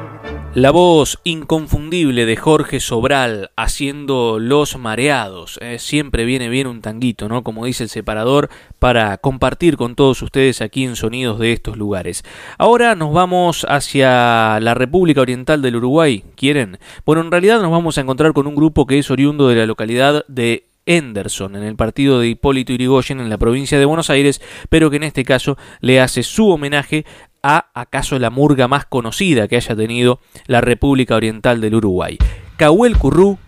[0.57, 5.59] La voz inconfundible de Jorge Sobral haciendo Los Mareados.
[5.61, 7.45] Eh, siempre viene bien un tanguito, ¿no?
[7.45, 8.49] Como dice el separador,
[8.79, 12.25] para compartir con todos ustedes aquí en Sonidos de estos lugares.
[12.57, 16.25] Ahora nos vamos hacia la República Oriental del Uruguay.
[16.37, 16.79] ¿Quieren?
[17.05, 19.67] Bueno, en realidad nos vamos a encontrar con un grupo que es oriundo de la
[19.67, 24.41] localidad de Henderson, en el partido de Hipólito Yrigoyen en la provincia de Buenos Aires,
[24.71, 27.05] pero que en este caso le hace su homenaje
[27.47, 32.19] a acaso la murga más conocida que haya tenido la República Oriental del Uruguay.
[32.57, 33.39] Cahuel Currú,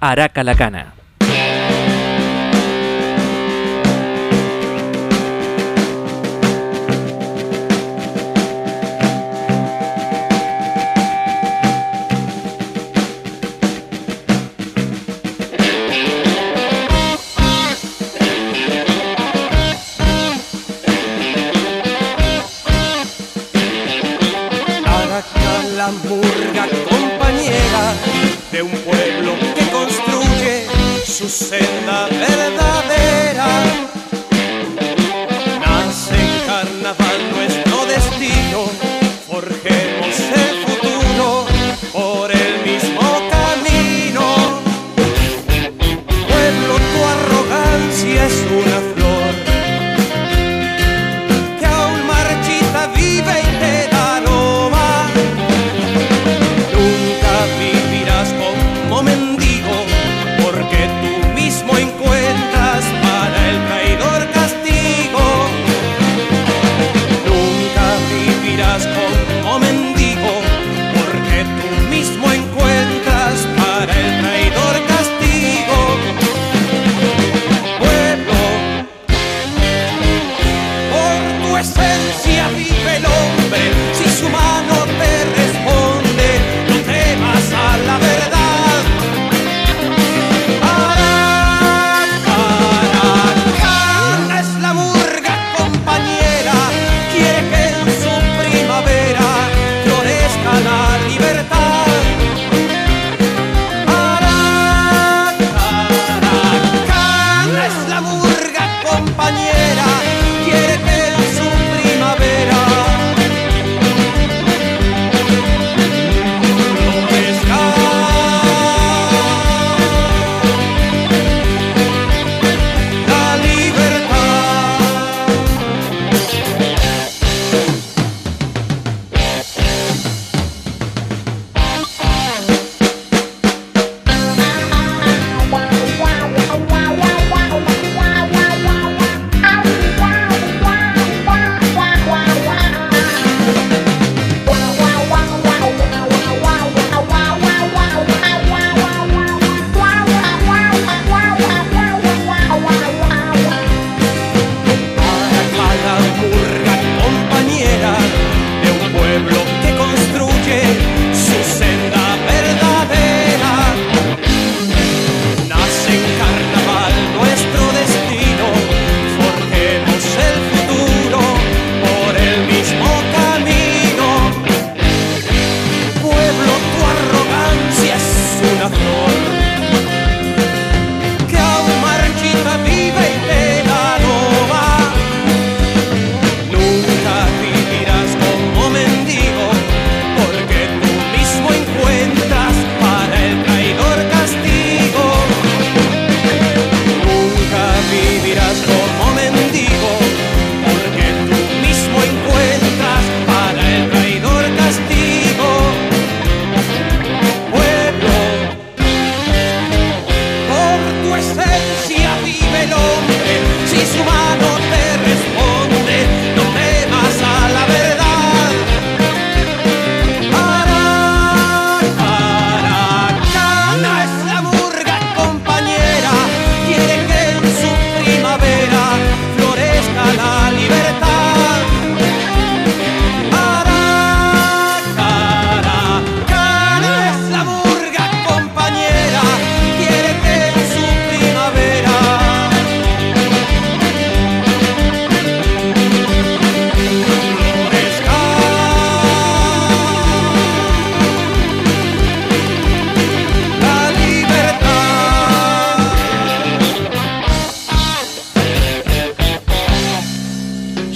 [0.00, 0.92] Aracalacana.
[31.28, 32.65] Senda verdadera.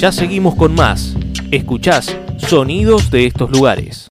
[0.00, 1.14] Ya seguimos con más.
[1.50, 4.09] Escuchás Sonidos de estos lugares.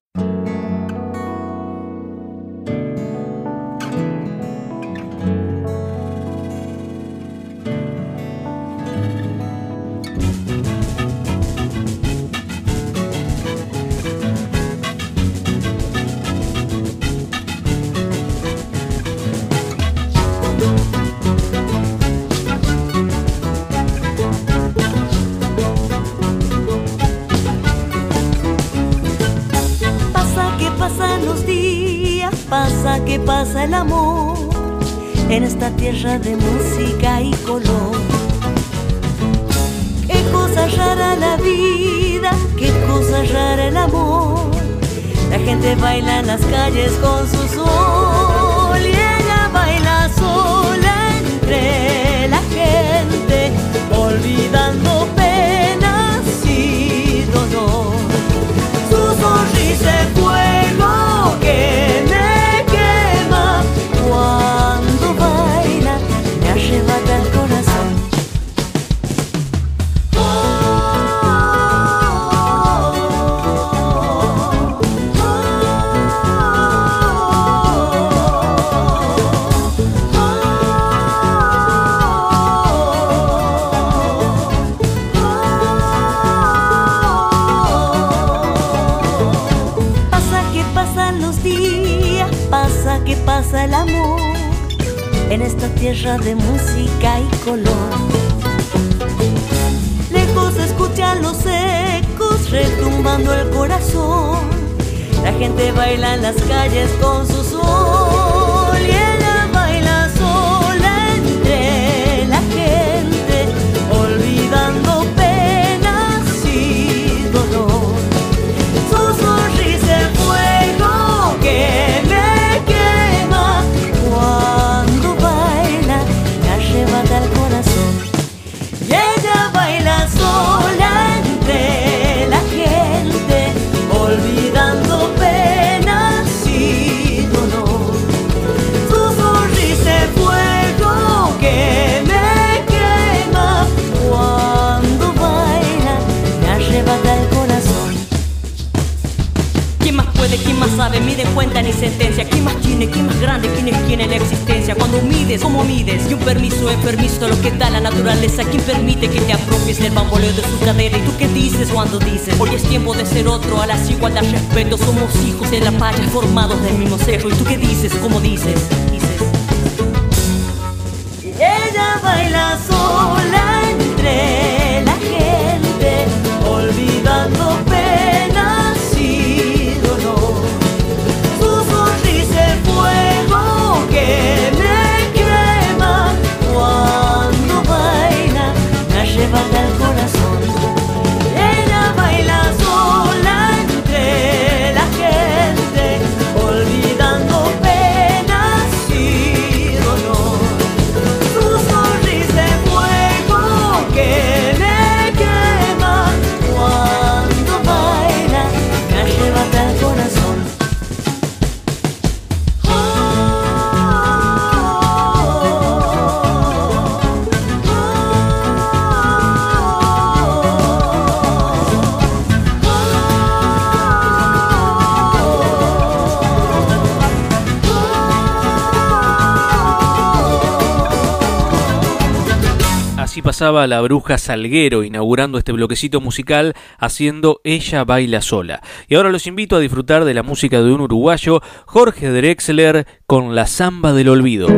[233.40, 238.60] la bruja Salguero inaugurando este bloquecito musical haciendo Ella baila sola.
[238.86, 243.34] Y ahora los invito a disfrutar de la música de un uruguayo, Jorge Drexler, con
[243.34, 244.48] la samba del olvido.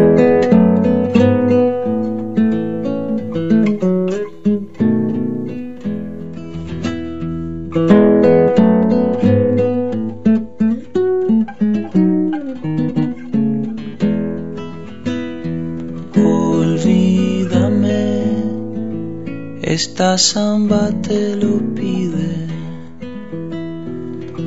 [19.83, 22.33] esta samba te lo pide.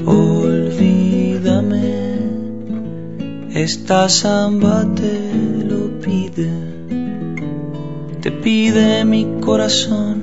[0.05, 1.89] Olvídame,
[3.53, 5.15] esta samba te
[5.71, 6.49] lo pide.
[8.21, 10.21] Te pide mi corazón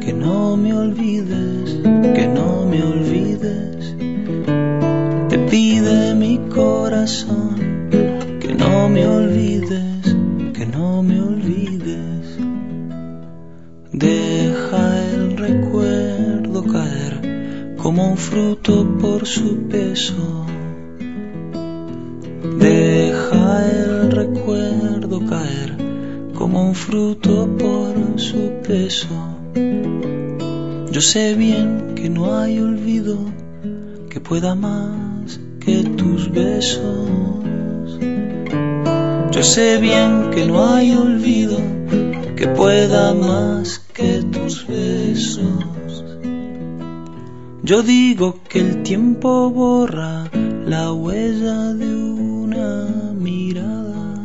[0.00, 1.70] que no me olvides,
[2.16, 3.94] que no me olvides.
[5.28, 7.54] Te pide mi corazón
[8.40, 9.91] que no me olvides
[14.02, 20.44] Deja el recuerdo caer como un fruto por su peso.
[22.58, 25.76] Deja el recuerdo caer
[26.34, 29.38] como un fruto por su peso.
[30.90, 33.16] Yo sé bien que no hay olvido
[34.10, 37.08] que pueda más que tus besos.
[39.30, 41.58] Yo sé bien que no hay olvido
[42.36, 46.04] que pueda más que tus besos.
[47.62, 50.30] Yo digo que el tiempo borra
[50.66, 54.22] la huella de una mirada.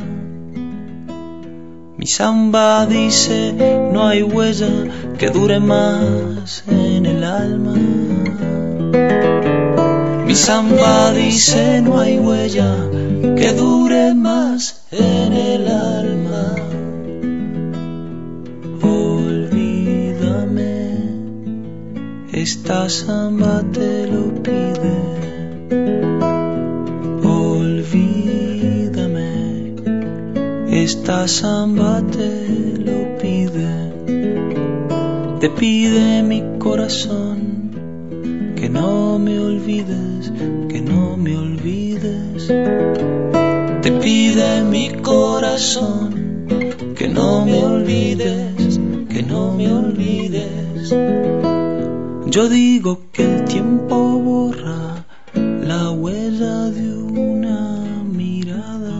[1.98, 3.54] Mi samba dice
[3.92, 4.70] no hay huella
[5.18, 7.74] que dure más en el alma.
[10.26, 12.74] Mi samba dice no hay huella
[13.36, 15.57] que dure más en el
[22.42, 24.96] esta samba te lo pide.
[27.24, 28.54] Olvídame,
[30.70, 33.90] esta samba te lo pide.
[35.40, 37.72] Te pide mi corazón
[38.54, 40.32] que no me olvides,
[40.68, 42.46] que no me olvides.
[43.82, 46.44] Te pide mi corazón
[46.94, 48.78] que no me olvides,
[49.08, 51.57] que no me olvides.
[52.30, 55.02] Yo digo que el tiempo borra
[55.34, 58.98] la huella de una mirada.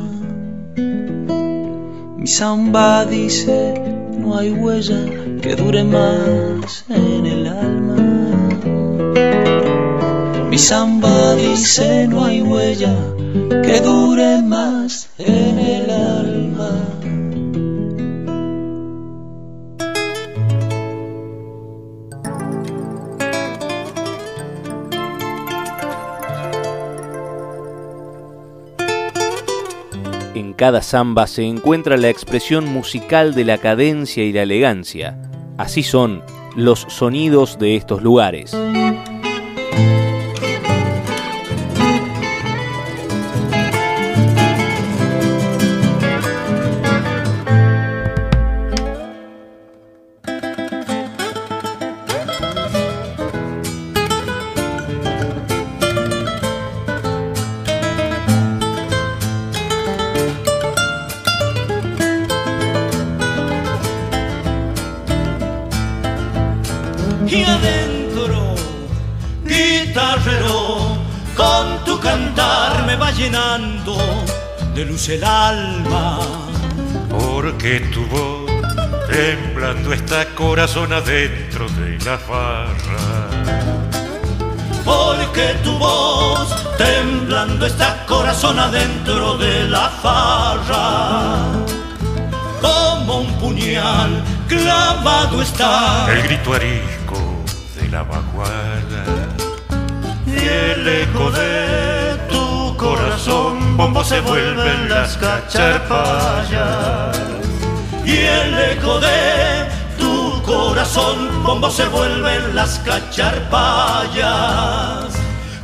[2.16, 3.74] Mi samba dice,
[4.18, 5.04] no hay huella
[5.42, 7.96] que dure más en el alma.
[10.48, 12.96] Mi samba dice no hay huella
[13.62, 15.67] que dure más en el alma.
[30.58, 35.16] Cada samba se encuentra la expresión musical de la cadencia y la elegancia.
[35.56, 36.24] Así son
[36.56, 38.58] los sonidos de estos lugares.
[80.78, 83.30] Corazón adentro de la farra.
[84.84, 91.46] Porque tu voz temblando está corazón adentro de la farra.
[92.60, 97.42] Como un puñal clavado está El grito arisco
[97.74, 99.04] de la vaguada
[100.26, 107.18] y el eco de tu corazón bombo se vuelven las cacharpayas.
[108.04, 109.67] y el eco de
[110.78, 115.12] corazón bombo se vuelven las cacharpayas.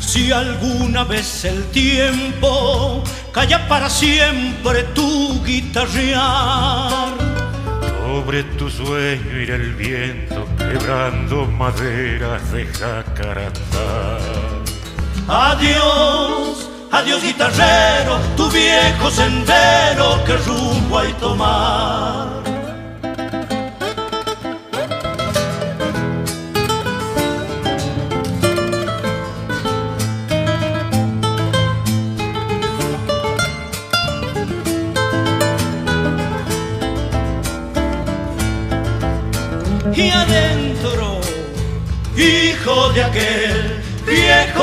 [0.01, 7.15] Si alguna vez el tiempo calla para siempre tu guitarrear,
[8.05, 14.19] Sobre tu sueño irá el viento quebrando maderas de jacarandá.
[15.29, 22.44] adiós, adiós guitarrero, tu viejo sendero que rumbo hay tomar.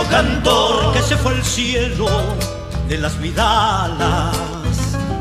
[0.02, 2.08] Viejo cantor que se fue al cielo
[2.88, 4.36] de las vidalas.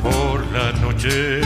[0.02, 1.40] Por la noche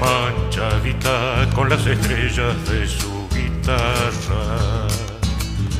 [0.00, 4.86] manchadita con las estrellas de su guitarra.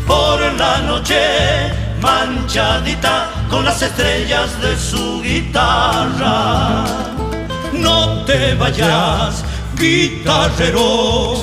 [0.06, 6.84] Por la noche manchadita con las estrellas de su guitarra.
[7.72, 9.44] No te vayas,
[9.78, 11.42] guitarrero.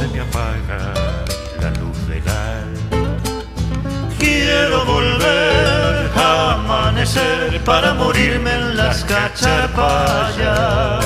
[7.06, 11.06] Amanecer para morirme en las cacharpayas.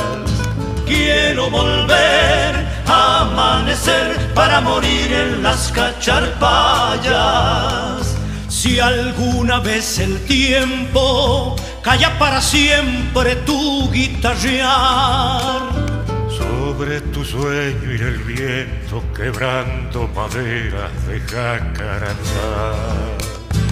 [0.86, 2.56] Quiero volver
[2.88, 8.16] a amanecer para morir en las cacharpayas.
[8.48, 15.64] Si alguna vez el tiempo calla para siempre tu guitarrear.
[16.30, 22.16] Sobre tu sueño y el viento quebrando madera deja cantar.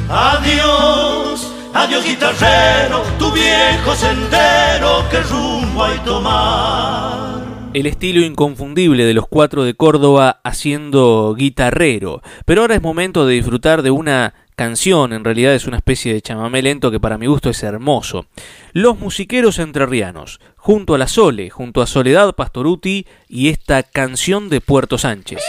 [0.09, 7.37] Adiós, adiós guitarrero, tu viejo sendero, que rumbo hay tomar.
[7.73, 12.21] El estilo inconfundible de los cuatro de Córdoba haciendo guitarrero.
[12.45, 16.21] Pero ahora es momento de disfrutar de una canción, en realidad es una especie de
[16.21, 18.25] chamamé lento que para mi gusto es hermoso.
[18.73, 24.59] Los musiqueros entrerrianos, junto a la Sole, junto a Soledad Pastoruti y esta canción de
[24.59, 25.43] Puerto Sánchez.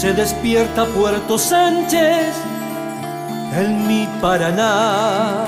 [0.00, 2.32] Se despierta Puerto Sánchez
[3.52, 5.44] en mi Paraná.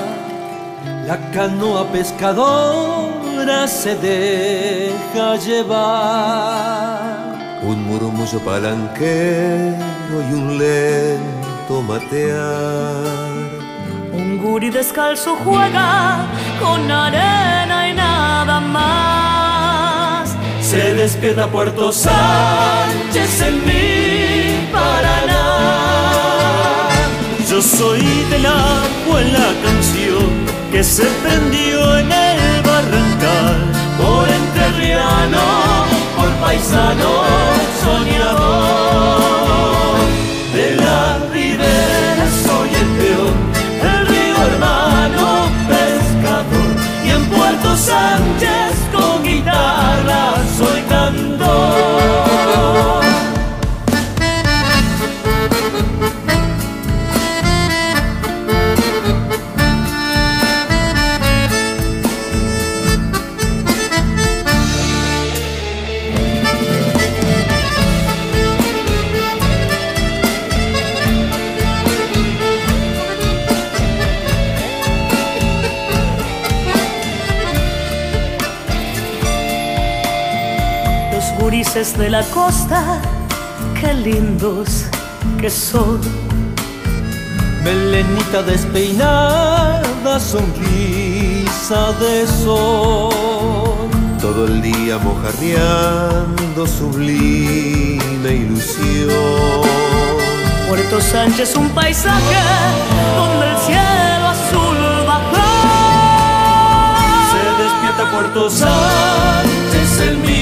[1.06, 6.40] La canoa pescadora se deja llevar.
[7.62, 13.04] Un murmullo palanquero y un lento matear.
[14.12, 16.26] Un guri descalzo juega
[16.60, 20.36] con arena y nada más.
[20.60, 24.39] Se despierta Puerto Sánchez en mí
[24.72, 25.44] Paraná.
[27.48, 30.28] Yo soy del agua en la canción
[30.72, 33.56] que se prendió en el barrancal.
[33.98, 35.44] Por entrerriano,
[36.16, 37.10] por paisano,
[37.84, 39.20] soñador.
[40.54, 43.34] De la ribera soy el peor,
[43.90, 45.26] el río hermano,
[45.68, 46.70] pescador.
[47.04, 48.79] Y en Puerto Sánchez
[81.80, 83.00] de la costa,
[83.80, 84.84] qué lindos
[85.40, 85.98] que son.
[87.64, 93.88] Melenita despeinada, sonrisa de sol.
[94.20, 99.62] Todo el día mojarreando sublime ilusión.
[100.68, 102.42] Puerto Sánchez, un paisaje
[103.16, 104.76] donde el cielo azul
[105.06, 105.48] bajó.
[107.30, 109.69] Se despierta Puerto Sánchez
[110.08, 110.40] en mí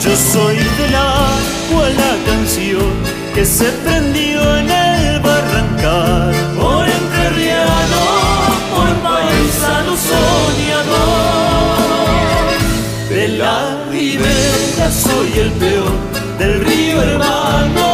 [0.00, 2.90] Yo soy del agua la canción
[3.34, 6.34] que se prendió en el barrancal.
[6.58, 8.02] Por entrerriano,
[8.74, 11.38] por paisano soñador.
[13.08, 15.92] De la ribera soy el peor,
[16.38, 17.89] del río hermano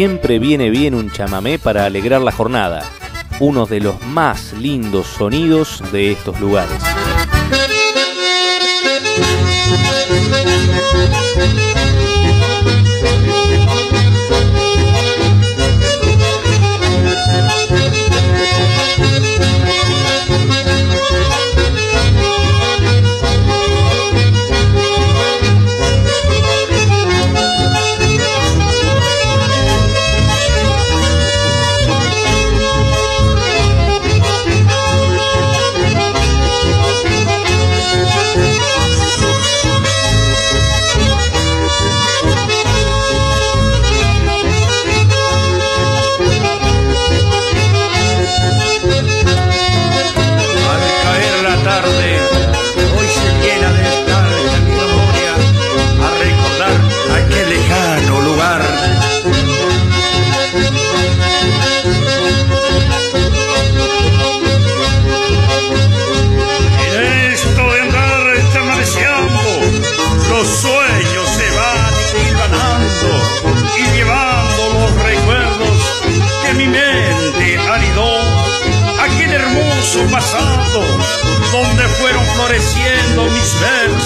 [0.00, 2.82] Siempre viene bien un chamamé para alegrar la jornada,
[3.38, 6.82] uno de los más lindos sonidos de estos lugares.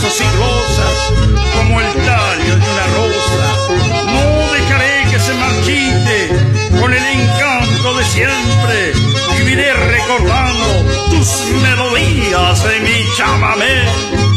[0.04, 1.12] Y glosas
[1.56, 3.46] como el tallo de una rosa.
[4.12, 8.92] No dejaré que se marchite con el encanto de siempre.
[9.38, 14.33] Viviré recordando tus melodías de mi chamamé.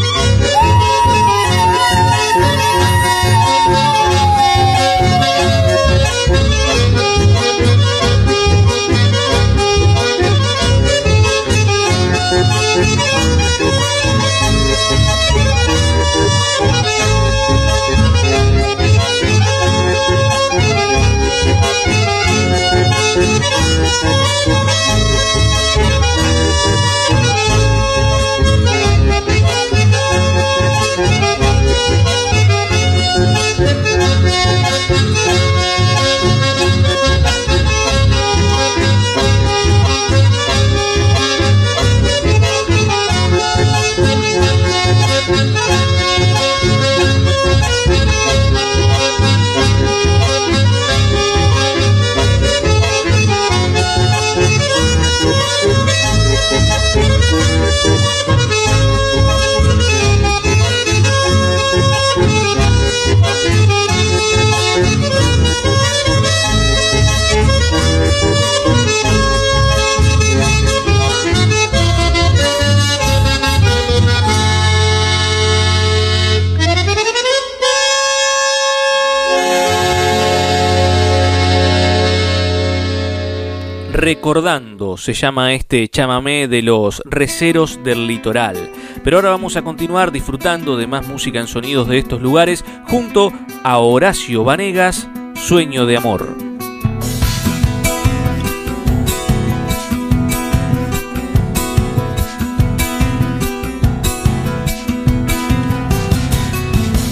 [84.08, 88.72] Recordando se llama este chamamé de los receros del litoral.
[89.04, 93.34] Pero ahora vamos a continuar disfrutando de más música en sonidos de estos lugares junto
[93.64, 96.38] a Horacio Vanegas, Sueño de Amor.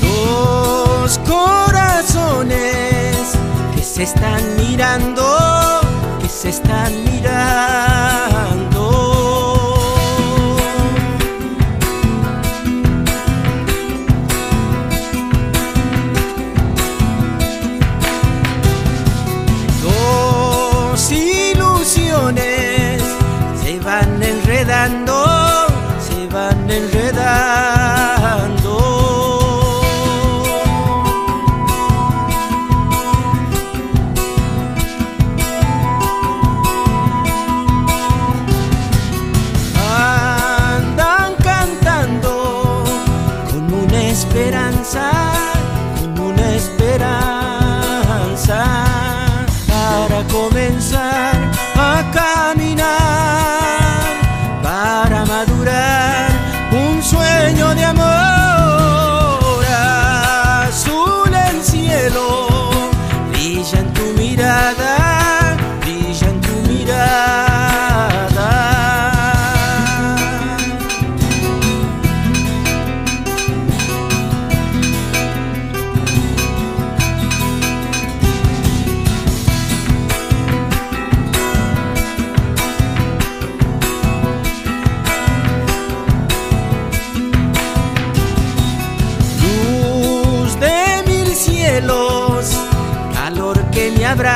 [0.01, 2.57] Dos corazones
[3.75, 5.34] que se están mirando
[6.45, 7.34] se están mirando.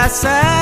[0.09, 0.58] myself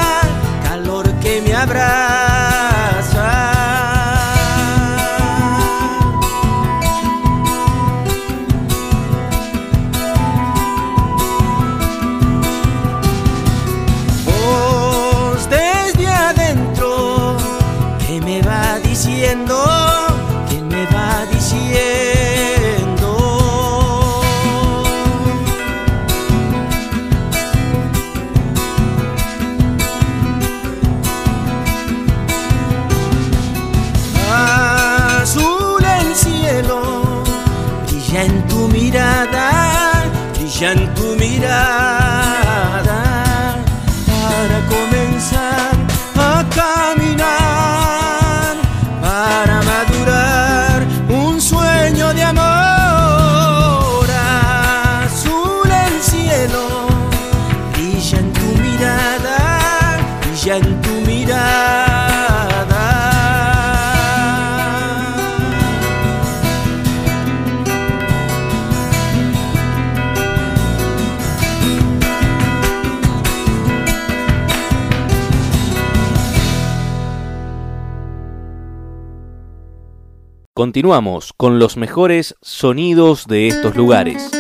[80.58, 84.32] Continuamos con los mejores sonidos de estos lugares.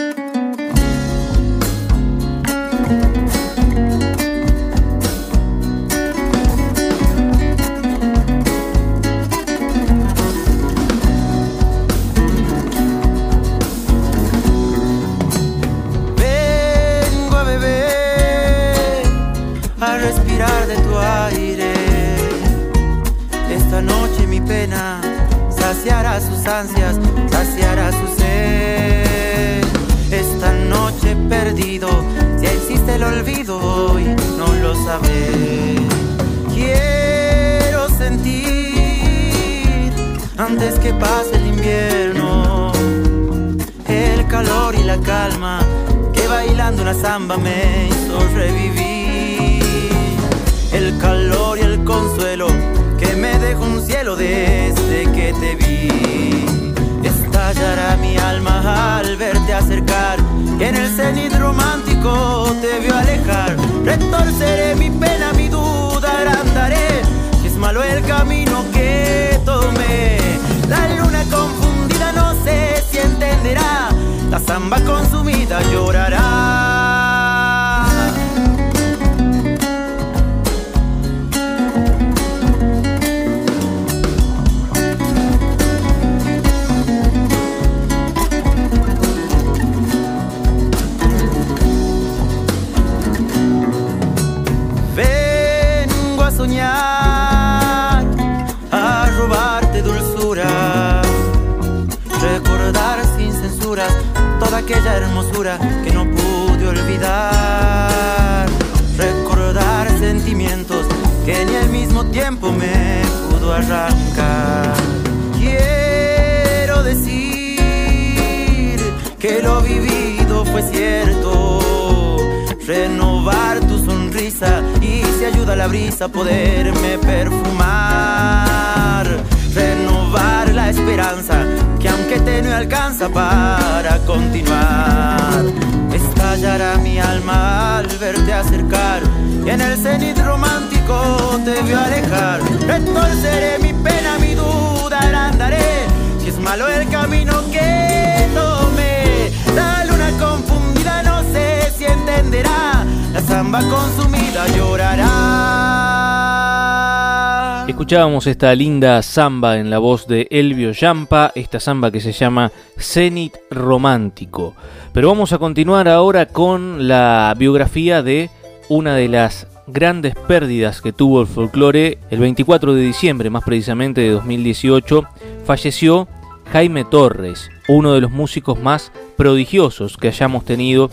[158.26, 163.35] Esta linda samba en la voz de Elvio Yampa, esta samba que se llama Zenit
[163.52, 164.56] Romántico.
[164.91, 168.31] Pero vamos a continuar ahora con la biografía de
[168.69, 171.99] una de las grandes pérdidas que tuvo el folclore.
[172.10, 175.03] El 24 de diciembre, más precisamente de 2018,
[175.45, 176.07] falleció
[176.52, 180.89] Jaime Torres, uno de los músicos más prodigiosos que hayamos tenido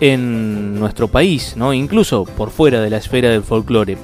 [0.00, 1.72] en nuestro país, ¿no?
[1.72, 3.96] incluso por fuera de la esfera del folclore.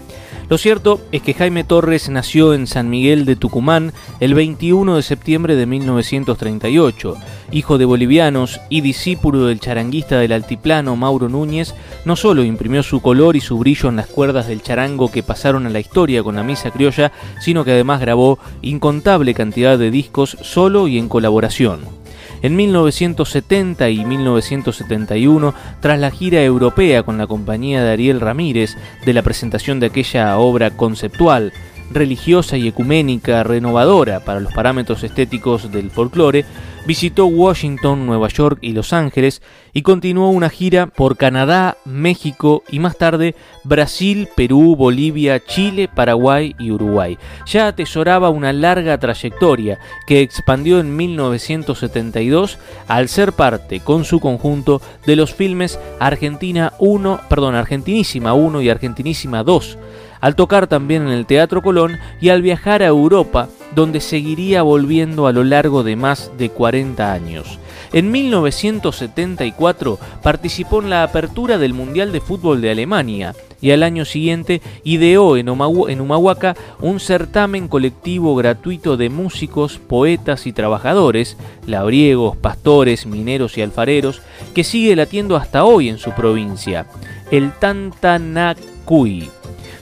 [0.51, 5.03] Lo cierto es que Jaime Torres nació en San Miguel de Tucumán el 21 de
[5.03, 7.17] septiembre de 1938.
[7.53, 13.01] Hijo de bolivianos y discípulo del charanguista del altiplano Mauro Núñez, no solo imprimió su
[13.01, 16.35] color y su brillo en las cuerdas del charango que pasaron a la historia con
[16.35, 22.00] la misa criolla, sino que además grabó incontable cantidad de discos solo y en colaboración.
[22.43, 29.13] En 1970 y 1971, tras la gira europea con la compañía de Ariel Ramírez de
[29.13, 31.53] la presentación de aquella obra conceptual,
[31.91, 36.45] religiosa y ecuménica renovadora para los parámetros estéticos del folclore,
[36.87, 39.43] visitó Washington, Nueva York y Los Ángeles
[39.73, 43.35] y continuó una gira por Canadá, México y más tarde
[43.65, 47.19] Brasil, Perú, Bolivia, Chile, Paraguay y Uruguay.
[47.47, 52.59] Ya atesoraba una larga trayectoria que expandió en 1972
[52.89, 58.71] al ser parte con su conjunto de los filmes Argentina 1, perdón, Argentinísima 1 y
[58.71, 59.79] Argentinísima 2
[60.21, 65.27] al tocar también en el Teatro Colón y al viajar a Europa, donde seguiría volviendo
[65.27, 67.59] a lo largo de más de 40 años.
[67.93, 74.05] En 1974 participó en la apertura del Mundial de Fútbol de Alemania y al año
[74.05, 81.37] siguiente ideó en, Humahuaca un certamen colectivo gratuito de músicos, poetas y trabajadores,
[81.67, 84.23] labriegos, pastores, mineros y alfareros,
[84.55, 86.87] que sigue latiendo hasta hoy en su provincia,
[87.31, 89.29] el Tantanacuy.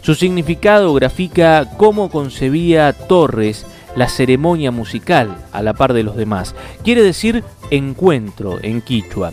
[0.08, 6.54] Su significado grafica cómo concebía Torres la ceremonia musical a la par de los demás.
[6.82, 9.32] Quiere decir encuentro en quichua.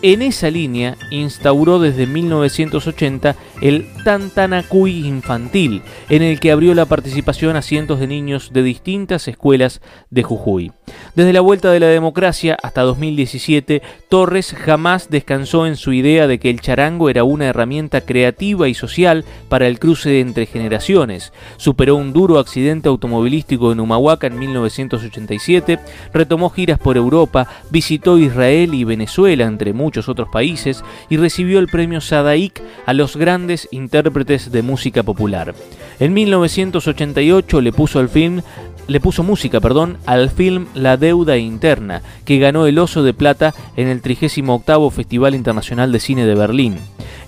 [0.00, 7.56] En esa línea instauró desde 1980 el Tantanacuy Infantil, en el que abrió la participación
[7.56, 9.80] a cientos de niños de distintas escuelas
[10.10, 10.72] de Jujuy.
[11.14, 16.38] Desde la vuelta de la democracia hasta 2017, Torres jamás descansó en su idea de
[16.38, 21.32] que el charango era una herramienta creativa y social para el cruce entre generaciones.
[21.56, 25.78] Superó un duro accidente automovilístico en Humahuaca en 1987,
[26.12, 31.68] retomó giras por Europa, visitó Israel y Venezuela, entre muchos otros países, y recibió el
[31.68, 35.54] premio Sadaik a los grandes intérpretes de música popular.
[35.98, 38.42] En 1988 le puso el film
[38.90, 43.54] le puso música, perdón, al film La deuda interna, que ganó el Oso de Plata
[43.76, 46.78] en el 38 Festival Internacional de Cine de Berlín.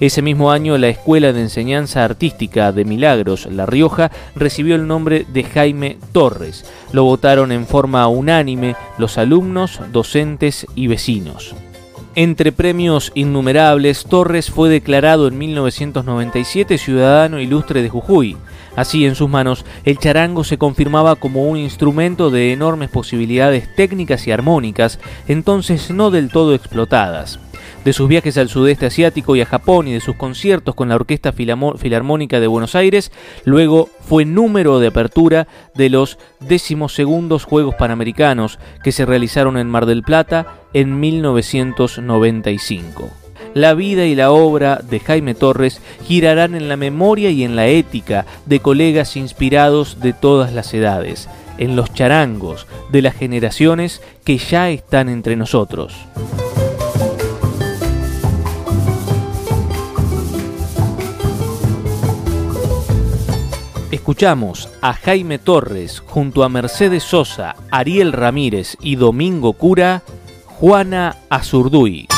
[0.01, 5.24] Ese mismo año, la Escuela de Enseñanza Artística de Milagros, La Rioja, recibió el nombre
[5.32, 6.65] de Jaime Torres.
[6.93, 11.55] Lo votaron en forma unánime los alumnos, docentes y vecinos.
[12.14, 18.36] Entre premios innumerables, Torres fue declarado en 1997 Ciudadano Ilustre de Jujuy.
[18.76, 24.26] Así, en sus manos, el charango se confirmaba como un instrumento de enormes posibilidades técnicas
[24.26, 27.39] y armónicas, entonces no del todo explotadas.
[27.84, 30.94] De sus viajes al sudeste asiático y a Japón y de sus conciertos con la
[30.94, 33.10] Orquesta Filarmónica de Buenos Aires,
[33.44, 39.86] luego fue número de apertura de los decimosegundos Juegos Panamericanos que se realizaron en Mar
[39.86, 43.10] del Plata en 1995
[43.54, 47.66] la vida y la obra de Jaime Torres girarán en la memoria y en la
[47.66, 51.28] ética de colegas inspirados de todas las edades,
[51.59, 55.94] en los charangos de las generaciones que ya están entre nosotros.
[63.93, 70.02] Escuchamos a Jaime Torres junto a Mercedes Sosa, Ariel Ramírez y Domingo Cura,
[70.47, 72.09] Juana Azurduy.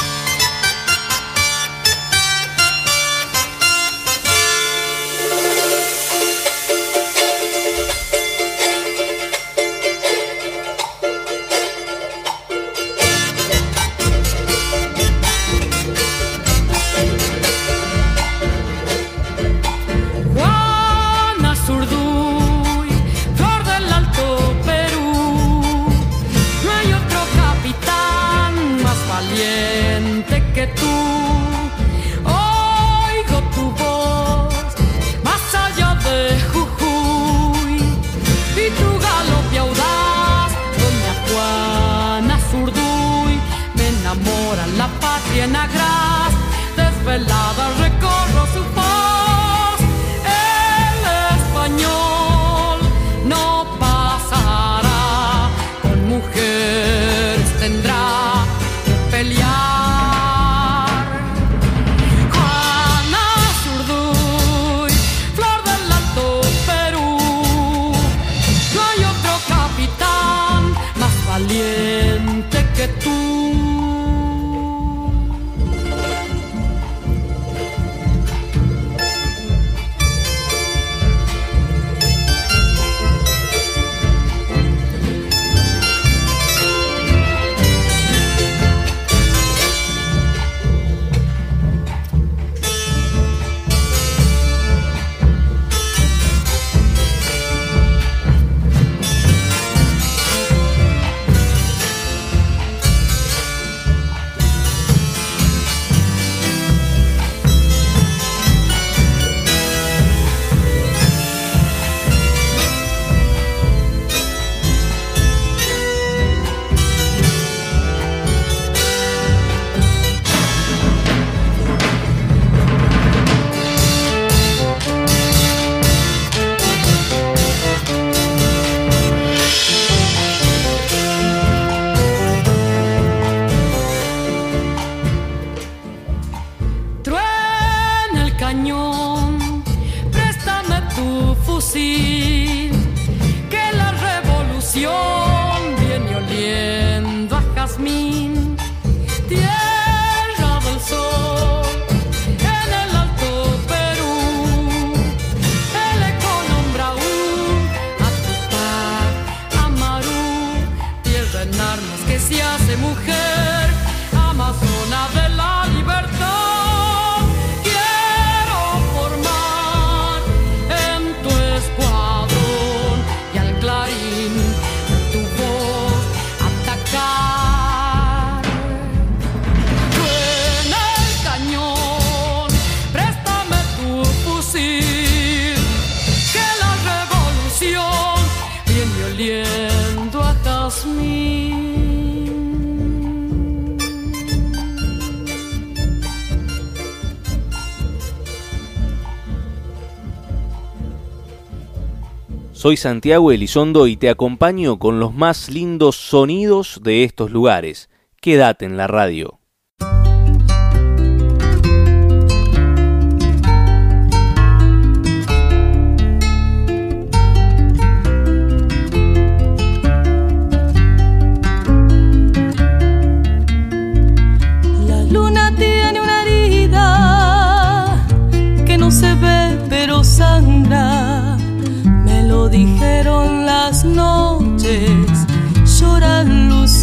[202.65, 207.91] Soy Santiago Elizondo y te acompaño con los más lindos sonidos de estos lugares.
[208.23, 209.39] Quédate en la radio.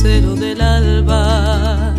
[0.01, 1.93] Lucero del alba.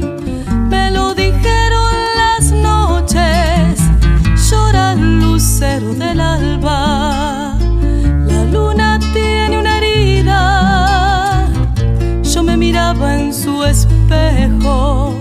[0.68, 3.80] Me lo dijeron las noches,
[4.50, 7.56] llora el lucero del alba.
[8.26, 11.48] La luna tiene una herida,
[12.24, 15.14] yo me miraba en su espejo,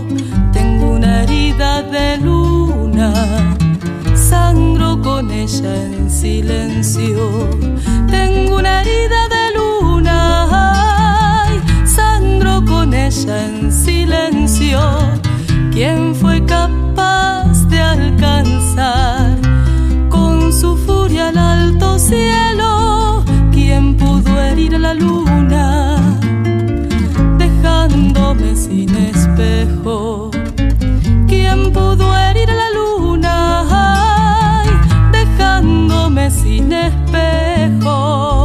[0.51, 3.13] tengo una herida de luna
[4.15, 7.47] sangro con ella en silencio.
[8.09, 9.30] Tengo una herida de
[13.11, 14.79] sangro con ella en silencio.
[15.71, 19.37] ¿Quién fue capaz de alcanzar
[20.09, 23.23] con su furia al alto cielo?
[23.51, 25.97] ¿Quién pudo herir a la luna
[27.37, 30.31] dejándome sin espejo?
[31.27, 32.81] ¿Quién pudo herir a la luna?
[36.29, 38.40] sin espejo.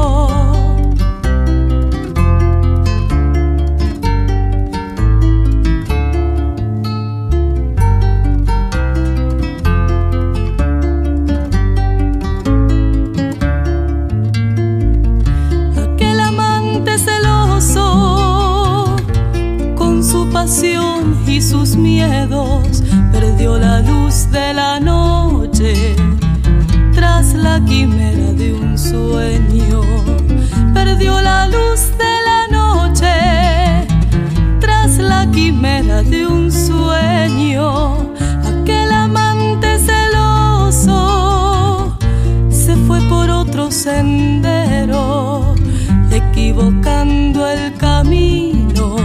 [23.36, 25.94] Perdió la luz de la noche
[26.94, 29.82] tras la quimera de un sueño.
[30.72, 33.86] Perdió la luz de la noche
[34.58, 38.10] tras la quimera de un sueño.
[38.42, 40.94] Aquel amante celoso
[42.48, 45.54] se fue por otro sendero,
[46.10, 48.96] equivocando el camino.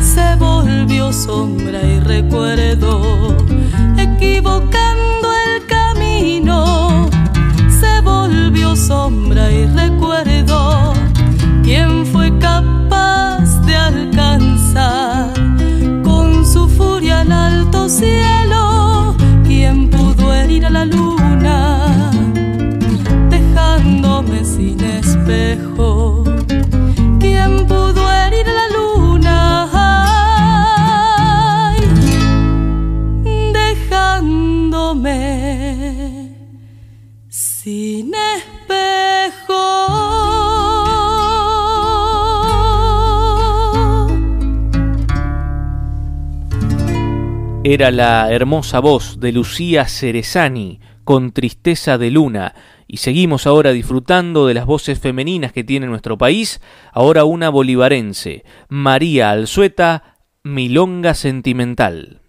[0.00, 3.29] Se volvió sombra y recuerdo,
[4.50, 7.08] equivocando el camino
[8.02, 10.94] volvió sombra y recuerdo
[11.62, 15.32] quién fue capaz de alcanzar.
[16.02, 19.14] Con su furia al alto cielo,
[19.44, 22.12] quién pudo herir a la luna
[23.28, 26.09] dejándome sin espejo,
[47.72, 52.52] Era la hermosa voz de Lucía Cerezani con Tristeza de Luna
[52.88, 56.60] y seguimos ahora disfrutando de las voces femeninas que tiene nuestro país,
[56.92, 62.20] ahora una bolivarense, María Alzueta, Milonga Sentimental.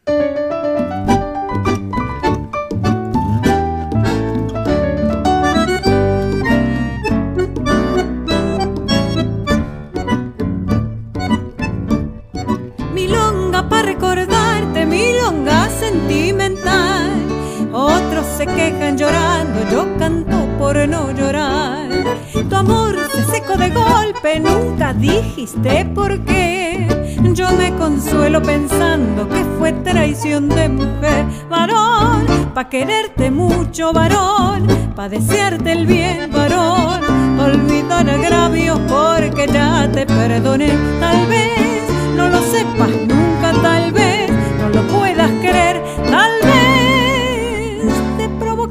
[24.39, 26.87] Nunca dijiste por qué.
[27.33, 35.09] Yo me consuelo pensando que fue traición de mujer, varón, pa' quererte mucho, varón, pa'
[35.09, 41.83] desearte el bien, varón, olvidar agravios porque ya te perdoné, tal vez
[42.15, 46.41] no lo sepas nunca, tal vez no lo puedas creer, tal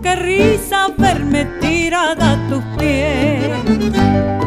[0.03, 4.40] qué risa verme tirada a tus pies.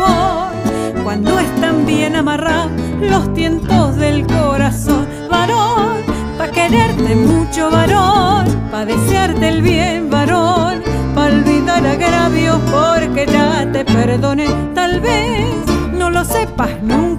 [0.00, 5.06] Metejón cuando están bien amarrados los tientos del corazón.
[5.30, 5.98] Varón,
[6.38, 10.82] pa' quererte mucho, varón, pa' desearte el bien, varón,
[11.14, 14.46] pa' olvidar agravios porque ya te perdoné.
[14.74, 15.46] Tal vez
[15.92, 17.09] no lo sepas nunca,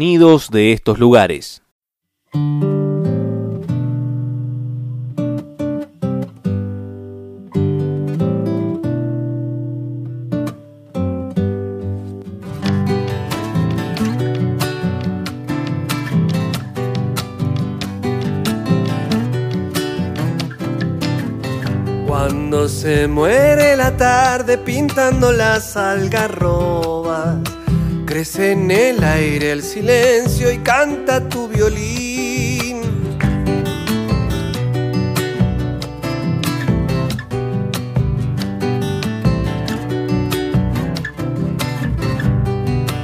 [0.00, 1.62] De estos lugares.
[22.06, 26.89] Cuando se muere la tarde pintando las algarrobas,
[28.20, 32.82] crece en el aire el silencio y canta tu violín.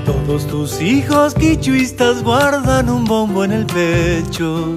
[0.04, 4.76] Todos tus hijos quichuistas guardan un bombo en el pecho,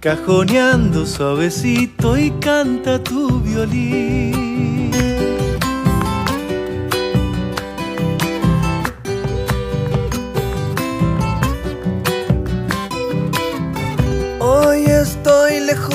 [0.00, 4.77] cajoneando suavecito y canta tu violín.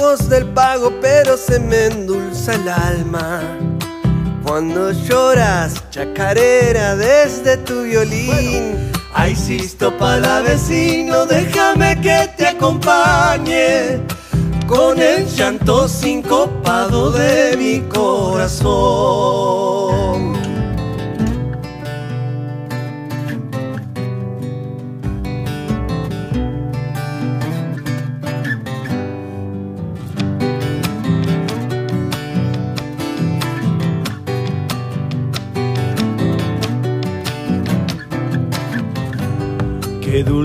[0.04, 3.42] Del pago, pero se me endulza el alma.
[4.44, 8.92] Cuando lloras, chacarera desde tu violín.
[9.14, 14.02] Ay, sisto para vecino, déjame que te acompañe
[14.68, 18.74] con el llanto sincopado de mi corazón.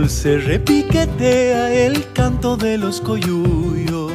[0.09, 4.11] Dulce repiquetea el canto de los coyuyos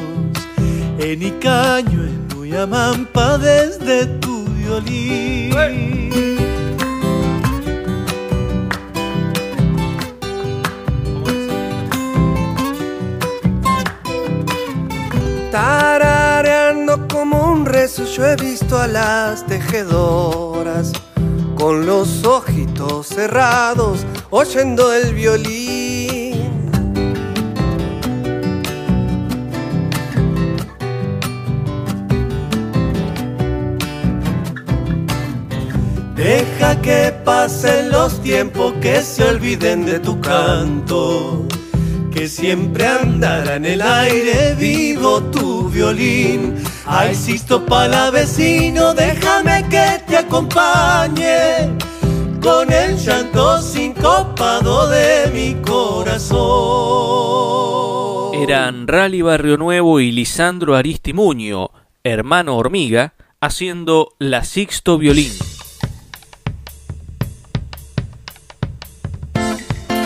[0.98, 5.54] En Icaño, en Muyamampa desde tu violín
[15.52, 20.90] Tarareando como un rezo, yo he visto a las tejedoras
[21.64, 25.63] con los ojitos cerrados, oyendo el violín.
[36.84, 41.46] Que pasen los tiempos, que se olviden de tu canto,
[42.12, 46.54] que siempre andará en el aire vivo tu violín.
[46.84, 51.70] Ay, sisto para vecino, déjame que te acompañe
[52.42, 56.34] con el llanto sincopado de mi corazón.
[58.34, 61.70] Eran Rally Barrio Nuevo y Lisandro Aristimuño,
[62.02, 65.32] hermano hormiga, haciendo la Sixto Violín.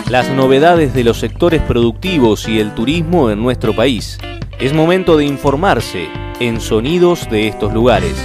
[0.09, 4.17] Las novedades de los sectores productivos y el turismo en nuestro país.
[4.59, 6.07] Es momento de informarse
[6.39, 8.15] en sonidos de estos lugares.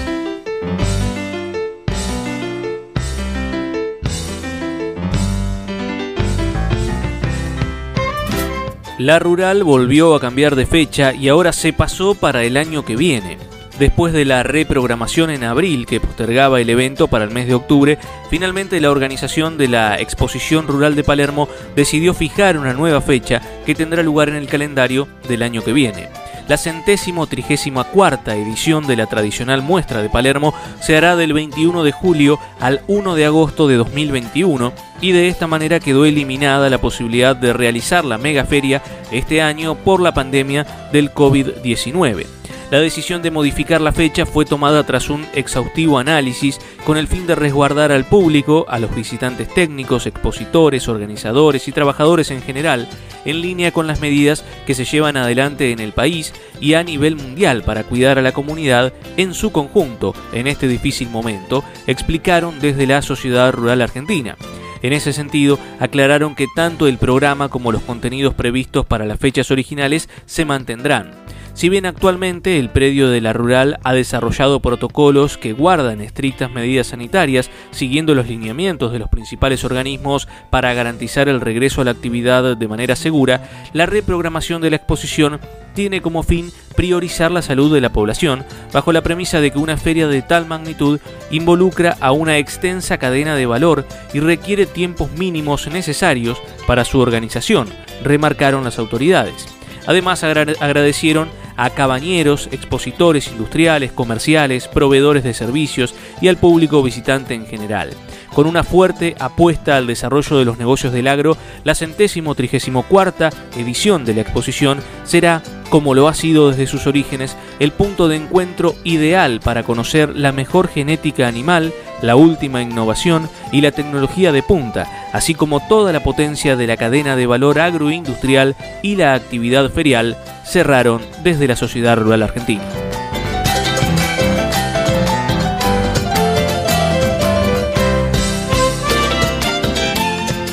[8.99, 12.97] La rural volvió a cambiar de fecha y ahora se pasó para el año que
[12.97, 13.37] viene.
[13.79, 17.99] Después de la reprogramación en abril que postergaba el evento para el mes de octubre,
[18.31, 23.75] finalmente la organización de la Exposición Rural de Palermo decidió fijar una nueva fecha que
[23.75, 26.09] tendrá lugar en el calendario del año que viene.
[26.47, 31.83] La centésimo trigésima cuarta edición de la tradicional muestra de Palermo se hará del 21
[31.83, 36.79] de julio al 1 de agosto de 2021 y de esta manera quedó eliminada la
[36.79, 42.44] posibilidad de realizar la mega feria este año por la pandemia del COVID-19.
[42.71, 47.27] La decisión de modificar la fecha fue tomada tras un exhaustivo análisis con el fin
[47.27, 52.89] de resguardar al público, a los visitantes técnicos, expositores, organizadores y trabajadores en general,
[53.25, 57.17] en línea con las medidas que se llevan adelante en el país y a nivel
[57.17, 62.87] mundial para cuidar a la comunidad en su conjunto en este difícil momento, explicaron desde
[62.87, 64.37] la Sociedad Rural Argentina.
[64.83, 69.51] En ese sentido, aclararon que tanto el programa como los contenidos previstos para las fechas
[69.51, 71.24] originales se mantendrán.
[71.55, 76.89] Si bien actualmente el predio de la rural ha desarrollado protocolos que guardan estrictas medidas
[76.89, 82.57] sanitarias, siguiendo los lineamientos de los principales organismos para garantizar el regreso a la actividad
[82.57, 85.39] de manera segura, la reprogramación de la exposición
[85.75, 89.77] tiene como fin priorizar la salud de la población, bajo la premisa de que una
[89.77, 90.99] feria de tal magnitud
[91.31, 97.69] involucra a una extensa cadena de valor y requiere tiempos mínimos necesarios para su organización,
[98.03, 99.47] remarcaron las autoridades.
[99.87, 107.47] Además agradecieron a cabañeros, expositores industriales, comerciales, proveedores de servicios y al público visitante en
[107.47, 107.91] general.
[108.35, 113.31] Con una fuerte apuesta al desarrollo de los negocios del agro, la centésimo trigésimo cuarta
[113.57, 115.41] edición de la exposición será,
[115.71, 120.33] como lo ha sido desde sus orígenes, el punto de encuentro ideal para conocer la
[120.33, 126.03] mejor genética animal, la última innovación y la tecnología de punta, así como toda la
[126.03, 131.97] potencia de la cadena de valor agroindustrial y la actividad ferial, cerraron desde la Sociedad
[131.97, 132.65] Rural Argentina.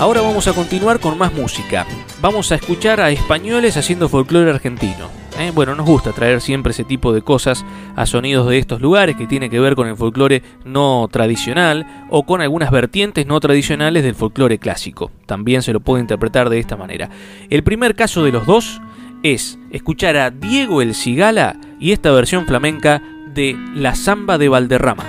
[0.02, 1.86] Ahora vamos a continuar con más música.
[2.22, 5.12] Vamos a escuchar a españoles haciendo folclore argentino.
[5.38, 5.52] ¿eh?
[5.54, 7.64] Bueno, nos gusta traer siempre ese tipo de cosas
[7.96, 12.24] a sonidos de estos lugares que tiene que ver con el folclore no tradicional o
[12.24, 15.12] con algunas vertientes no tradicionales del folclore clásico.
[15.28, 17.12] También se lo puede interpretar de esta manera.
[17.52, 18.82] El primer caso de los dos
[19.22, 23.04] es escuchar a Diego el Cigala y esta versión flamenca
[23.36, 25.06] de La Zamba de Valderrama.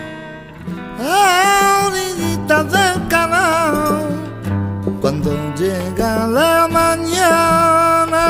[5.03, 8.25] Cuando llega la mañana,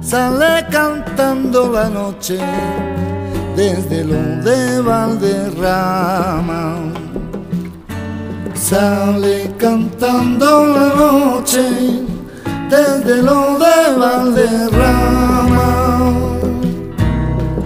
[0.00, 2.38] sale cantando la noche
[3.56, 6.76] desde lo de Valderrama.
[8.54, 11.64] Sale cantando la noche
[12.70, 15.68] desde lo de Valderrama.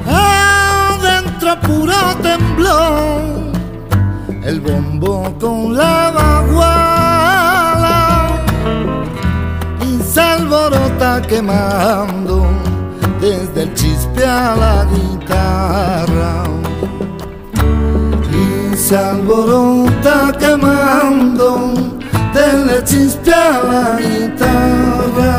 [0.09, 3.53] Adentro puro temblor,
[4.45, 6.92] el bombo con la baguala
[10.73, 12.47] alborota quemando
[13.21, 16.45] desde el chispe a la guitarra.
[18.33, 21.73] Y se alborota quemando
[22.67, 25.37] le chispea la guitarra.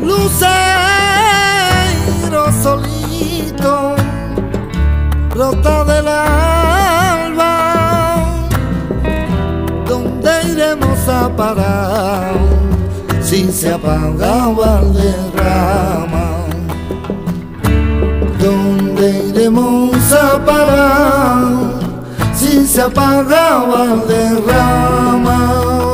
[0.00, 0.42] Lucero
[2.62, 3.94] solito,
[5.30, 7.54] brota del alba,
[9.86, 12.53] ¿dónde iremos a parar
[13.24, 16.26] si se apagaba el derrama?
[18.38, 21.84] ¿Dónde iremos a parar?
[22.34, 25.93] si se apagaba el derrama.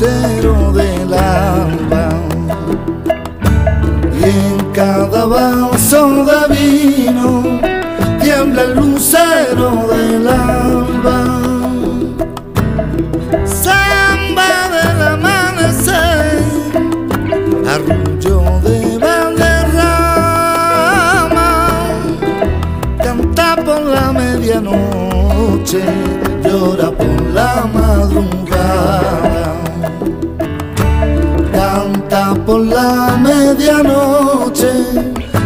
[0.00, 2.08] Lucero del alba.
[4.20, 7.42] Y en cada vaso de vino
[8.20, 10.57] tiembla el lucero del alba.
[32.48, 34.72] Por la medianoche,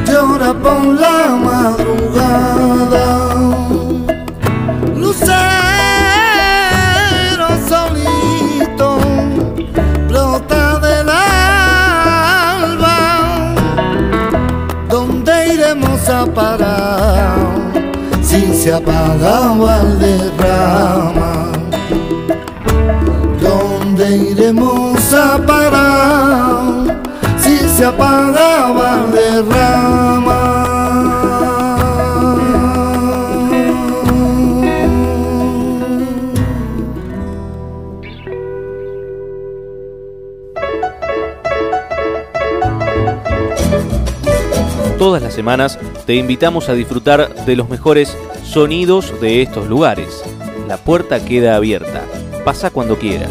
[0.06, 3.06] llora por la madrugada.
[4.94, 5.42] Lucero
[7.68, 8.88] solito,
[10.08, 12.98] brota del alba,
[14.88, 17.36] ¿dónde iremos a parar?
[18.22, 21.32] si se apagaba el derrama.
[23.40, 25.61] ¿Dónde iremos a parar
[27.82, 30.38] se apagaba el derrama?
[44.96, 50.22] todas las semanas te invitamos a disfrutar de los mejores sonidos de estos lugares.
[50.68, 52.04] La puerta queda abierta.
[52.44, 53.30] Pasa cuando quieras.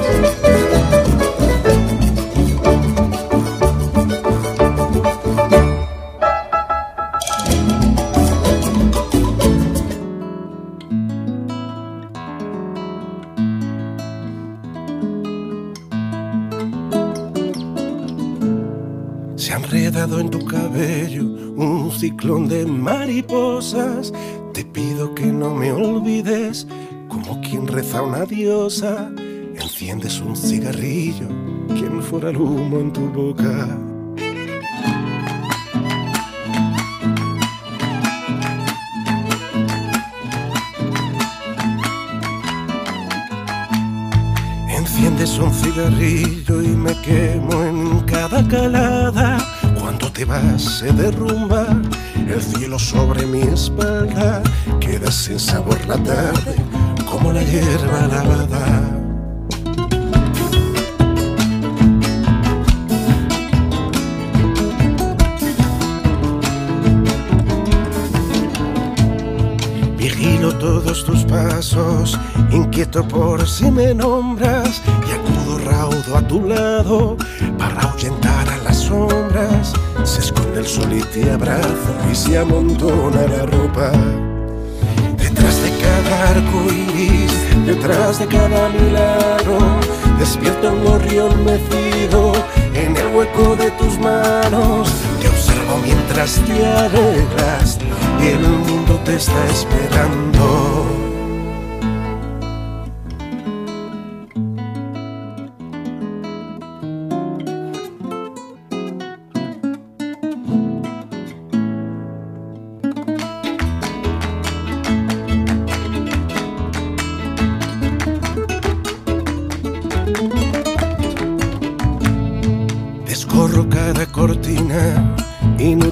[28.73, 31.27] Enciendes un cigarrillo,
[31.67, 33.67] quien fuera el humo en tu boca.
[44.69, 49.37] Enciendes un cigarrillo y me quemo en cada calada.
[49.81, 51.30] Cuando te vas se derrumba
[72.99, 77.15] por si me nombras, y acudo raudo a tu lado
[77.57, 79.71] para ahuyentar a las sombras.
[80.03, 83.91] Se esconde el sol y te abrazo y se amontona la ropa.
[85.17, 87.31] Detrás de cada arco iris,
[87.65, 89.59] detrás de cada milagro,
[90.19, 92.33] despierta un gorrión mecido
[92.73, 94.91] en el hueco de tus manos.
[95.21, 97.79] Te observo mientras te arreglas
[98.21, 101.10] y el mundo te está esperando.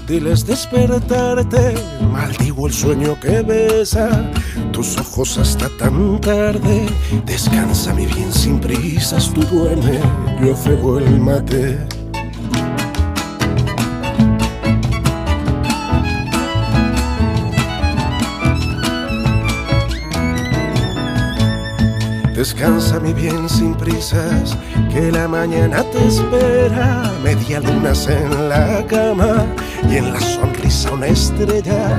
[0.10, 1.76] Inútil es despertarte.
[2.12, 4.32] Maldigo el sueño que besa
[4.72, 6.88] tus ojos hasta tan tarde.
[7.26, 10.00] Descansa mi bien sin prisas, tú duerme,
[10.42, 11.99] yo cebo el mate.
[22.40, 24.58] Descansa mi bien sin prisas,
[24.94, 27.12] que la mañana te espera.
[27.22, 29.46] Media lunas en la cama
[29.90, 31.98] y en la sonrisa una estrella.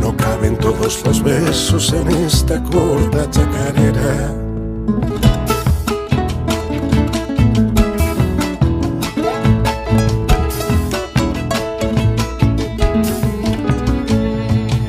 [0.00, 4.32] No caben todos los besos en esta corta chacarera.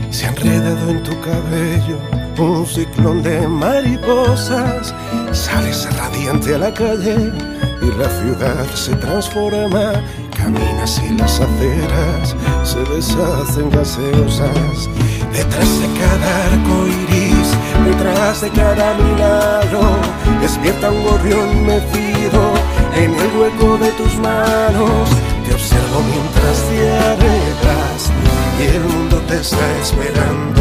[0.09, 3.44] Se ha enredado en tu cabello un ciclón de
[4.05, 7.15] Sales radiante a la calle
[7.81, 9.93] y la ciudad se transforma.
[10.37, 14.89] Caminas y las aceras se deshacen gaseosas.
[15.33, 17.49] Detrás de cada arco iris,
[17.83, 19.97] detrás de cada milagro,
[20.39, 22.53] despierta un gorrión mecido
[22.95, 25.09] en el hueco de tus manos.
[25.47, 28.11] Te observo mientras te arreglas
[28.59, 30.54] y el mundo te está esperando.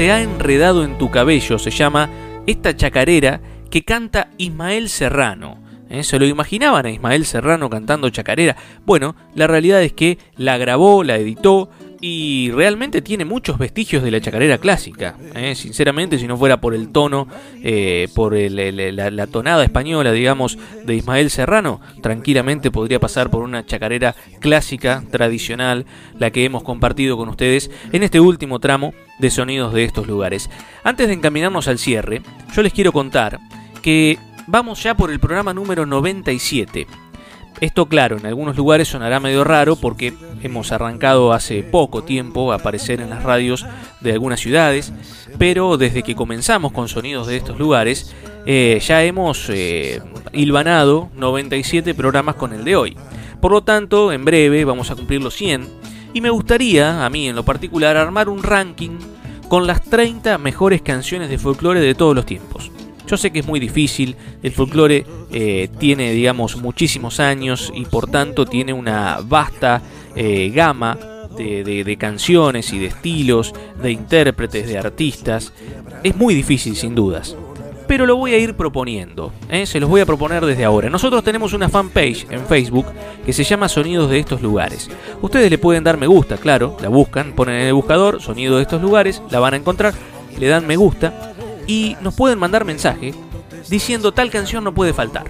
[0.00, 2.08] Se ha enredado en tu cabello, se llama
[2.46, 5.58] esta chacarera que canta Ismael Serrano.
[5.90, 6.04] ¿Eh?
[6.04, 8.56] ¿Se lo imaginaban a Ismael Serrano cantando chacarera?
[8.86, 11.68] Bueno, la realidad es que la grabó, la editó
[12.00, 15.16] y realmente tiene muchos vestigios de la chacarera clásica.
[15.34, 15.54] ¿eh?
[15.54, 17.28] Sinceramente, si no fuera por el tono,
[17.62, 23.42] eh, por el- la, la tonada española, digamos, de Ismael Serrano, tranquilamente podría pasar por
[23.42, 25.84] una chacarera clásica, tradicional,
[26.18, 30.48] la que hemos compartido con ustedes en este último tramo de sonidos de estos lugares.
[30.84, 32.22] Antes de encaminarnos al cierre,
[32.54, 33.38] yo les quiero contar
[33.82, 36.86] que vamos ya por el programa número 97.
[37.60, 42.56] Esto, claro, en algunos lugares sonará medio raro porque hemos arrancado hace poco tiempo a
[42.56, 43.66] aparecer en las radios
[44.00, 44.94] de algunas ciudades,
[45.38, 48.14] pero desde que comenzamos con sonidos de estos lugares,
[48.46, 50.00] eh, ya hemos eh,
[50.32, 52.96] hilvanado 97 programas con el de hoy.
[53.42, 55.68] Por lo tanto, en breve vamos a cumplir los 100
[56.14, 58.98] y me gustaría, a mí en lo particular, armar un ranking
[59.48, 62.70] con las 30 mejores canciones de folclore de todos los tiempos.
[63.10, 68.08] Yo sé que es muy difícil, el folclore eh, tiene, digamos, muchísimos años y por
[68.08, 69.82] tanto tiene una vasta
[70.14, 70.96] eh, gama
[71.36, 75.52] de, canciones y de estilos, de intérpretes, de artistas.
[76.04, 77.36] Es muy difícil, sin dudas.
[77.88, 79.66] Pero lo voy a ir proponiendo, ¿eh?
[79.66, 80.88] se los voy a proponer desde ahora.
[80.88, 82.86] Nosotros tenemos una fanpage en Facebook
[83.26, 84.88] que se llama Sonidos de estos lugares.
[85.20, 88.62] Ustedes le pueden dar me gusta, claro, la buscan, ponen en el buscador Sonido de
[88.62, 89.94] estos lugares, la van a encontrar,
[90.38, 91.29] le dan me gusta
[91.70, 93.14] y nos pueden mandar mensaje
[93.68, 95.26] diciendo tal canción no puede faltar.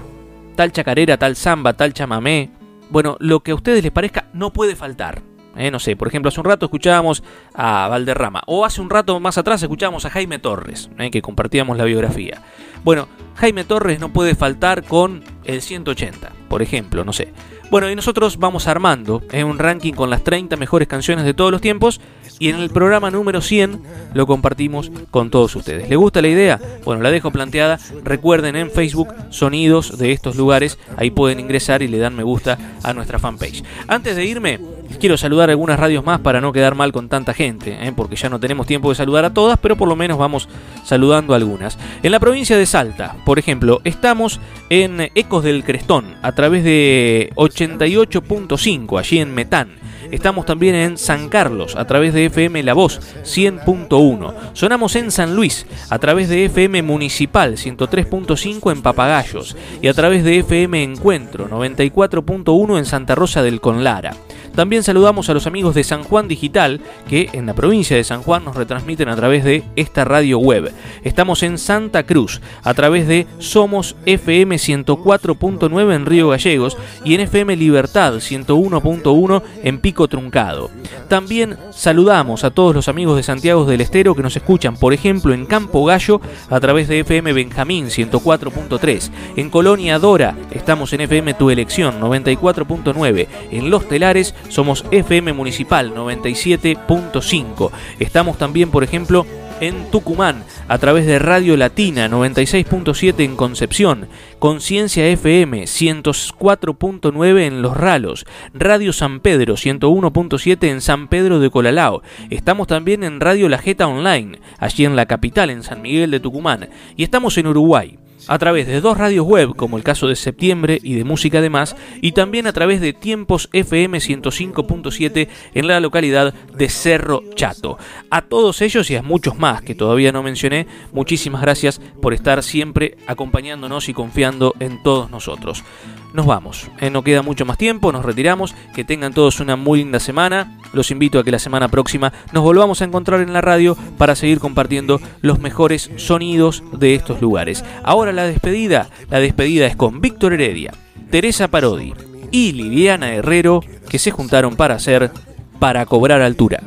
[0.57, 2.51] Tal chacarera, tal samba, tal chamamé.
[2.89, 5.21] Bueno, lo que a ustedes les parezca no puede faltar.
[5.55, 7.23] Eh, no sé, por ejemplo, hace un rato escuchábamos
[7.53, 11.77] a Valderrama, o hace un rato más atrás escuchábamos a Jaime Torres, eh, que compartíamos
[11.77, 12.41] la biografía.
[12.85, 17.35] Bueno, Jaime Torres no puede faltar con el 180, por ejemplo, no sé.
[17.71, 21.53] Bueno, y nosotros vamos armando en un ranking con las 30 mejores canciones de todos
[21.53, 22.01] los tiempos
[22.41, 23.81] y en el programa número 100
[24.13, 25.89] lo compartimos con todos ustedes.
[25.89, 26.59] ¿Le gusta la idea?
[26.85, 27.79] Bueno, la dejo planteada.
[28.03, 32.59] Recuerden en Facebook Sonidos de estos lugares, ahí pueden ingresar y le dan me gusta
[32.83, 33.63] a nuestra fanpage.
[33.87, 34.59] Antes de irme,
[34.99, 37.93] quiero saludar algunas radios más para no quedar mal con tanta gente, ¿eh?
[37.95, 40.49] porque ya no tenemos tiempo de saludar a todas, pero por lo menos vamos
[40.85, 41.79] saludando algunas.
[42.03, 47.33] En la provincia de Salta, por ejemplo, estamos en Ecos del Crestón a través de
[47.37, 49.81] 88.5, allí en Metán.
[50.11, 54.35] Estamos también en San Carlos a través de FM La Voz 100.1.
[54.55, 60.25] Sonamos en San Luis a través de FM Municipal 103.5 en Papagayos y a través
[60.25, 64.15] de FM Encuentro 94.1 en Santa Rosa del Conlara.
[64.55, 68.23] También saludamos a los amigos de San Juan Digital, que en la provincia de San
[68.23, 70.73] Juan nos retransmiten a través de esta radio web.
[71.05, 77.21] Estamos en Santa Cruz, a través de Somos FM 104.9 en Río Gallegos y en
[77.21, 80.71] FM Libertad 101.1 en Pico Truncado.
[81.09, 85.33] También saludamos a todos los amigos de Santiago del Estero que nos escuchan, por ejemplo,
[85.33, 89.11] en Campo Gallo, a través de FM Benjamín 104.3.
[89.37, 93.27] En Colonia Dora estamos en FM Tu Elección 94.9.
[93.51, 97.71] En Los Telares somos FM Municipal 97.5.
[97.99, 99.27] Estamos también, por ejemplo,
[99.61, 104.09] en Tucumán a través de Radio Latina 96.7 en Concepción,
[104.39, 112.03] Conciencia FM 104.9 en Los Ralos, Radio San Pedro 101.7 en San Pedro de Colalao.
[112.31, 116.21] Estamos también en Radio La Jeta Online, allí en la capital, en San Miguel de
[116.21, 116.71] Tucumán.
[116.97, 117.99] Y estamos en Uruguay
[118.31, 121.75] a través de dos radios web, como el caso de Septiembre y de Música Además,
[122.01, 127.77] y también a través de Tiempos FM 105.7 en la localidad de Cerro Chato.
[128.09, 132.45] A todos ellos y a muchos más que todavía no mencioné, muchísimas gracias por estar
[132.45, 135.65] siempre acompañándonos y confiando en todos nosotros
[136.13, 136.71] nos vamos.
[136.81, 138.55] Eh, no queda mucho más tiempo, nos retiramos.
[138.75, 140.59] Que tengan todos una muy linda semana.
[140.73, 144.15] Los invito a que la semana próxima nos volvamos a encontrar en la radio para
[144.15, 147.65] seguir compartiendo los mejores sonidos de estos lugares.
[147.83, 150.73] Ahora la despedida, la despedida es con Víctor Heredia,
[151.11, 151.95] Teresa Parodi
[152.31, 155.11] y Liliana Herrero que se juntaron para hacer
[155.59, 156.63] para cobrar altura.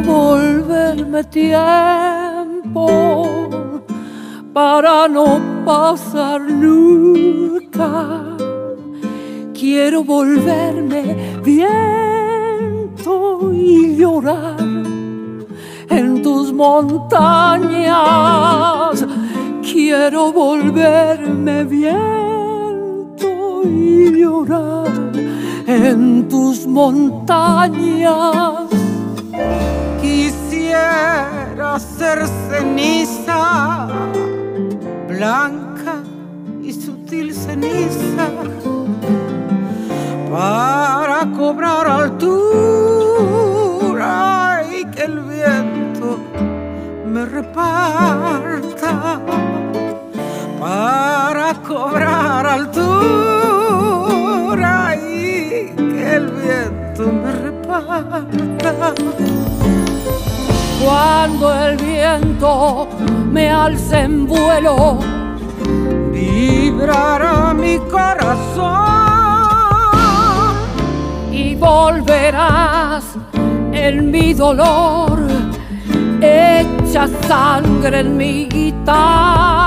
[0.00, 2.86] Volverme tiempo
[4.52, 8.36] para no pasar nunca.
[9.52, 14.60] Quiero volverme viento y llorar
[15.90, 17.96] en tus montañas.
[19.62, 24.88] Quiero volverme viento y llorar
[25.66, 28.70] en tus montañas.
[30.00, 33.88] Quisiera ser ceniza,
[35.08, 35.94] blanca
[36.62, 38.28] y sutil ceniza,
[40.30, 42.40] para cobrar altura
[44.70, 46.18] y que el viento
[47.06, 49.20] me reparta,
[50.58, 52.89] para cobrar altura
[60.84, 62.86] Cuando el viento
[63.32, 64.98] me alce en vuelo,
[66.12, 68.70] vibrará mi corazón
[71.32, 73.04] y volverás
[73.72, 75.18] en mi dolor,
[76.20, 79.59] hecha sangre en mi guitarra.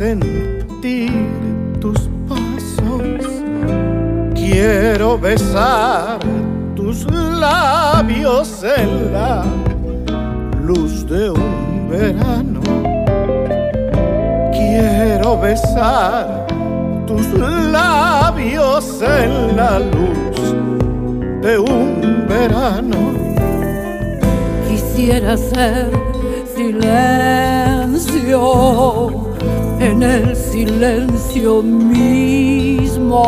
[0.00, 1.12] Sentir
[1.78, 3.20] tus pasos.
[4.34, 6.18] Quiero besar
[6.74, 7.04] tus
[7.38, 9.44] labios en la
[10.64, 12.62] luz de un verano.
[14.52, 16.46] Quiero besar
[17.06, 20.54] tus labios en la luz
[21.42, 22.96] de un verano.
[24.66, 25.90] Quisiera ser
[26.56, 27.90] silencio
[29.80, 33.22] en el silencio mismo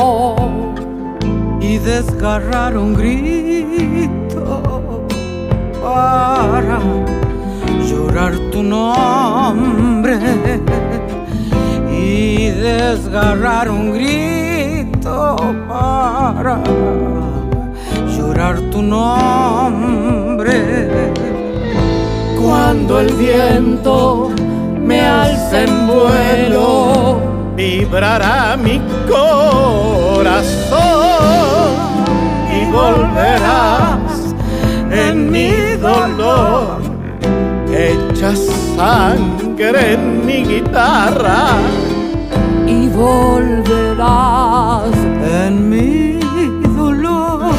[1.60, 4.60] y desgarrar un grito
[5.82, 6.78] para
[7.88, 10.18] llorar tu nombre
[11.90, 16.62] y desgarrar un grito para
[18.14, 20.52] llorar tu nombre.
[22.38, 24.31] Cuando el viento
[25.52, 27.20] en vuelo
[27.54, 30.32] vibrará mi corazón
[32.50, 34.34] y volverás
[34.90, 36.80] en mi dolor.
[37.70, 38.34] Hecha
[38.76, 41.48] sangre en mi guitarra
[42.66, 44.96] y volverás
[45.44, 46.18] en mi
[46.76, 47.52] dolor.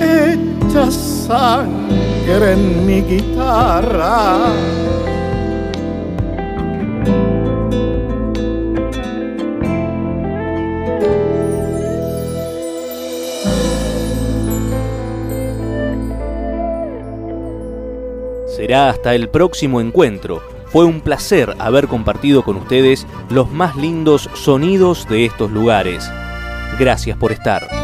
[0.00, 4.36] Hecha sangre en mi guitarra
[18.74, 20.42] Hasta el próximo encuentro.
[20.66, 26.10] Fue un placer haber compartido con ustedes los más lindos sonidos de estos lugares.
[26.78, 27.81] Gracias por estar.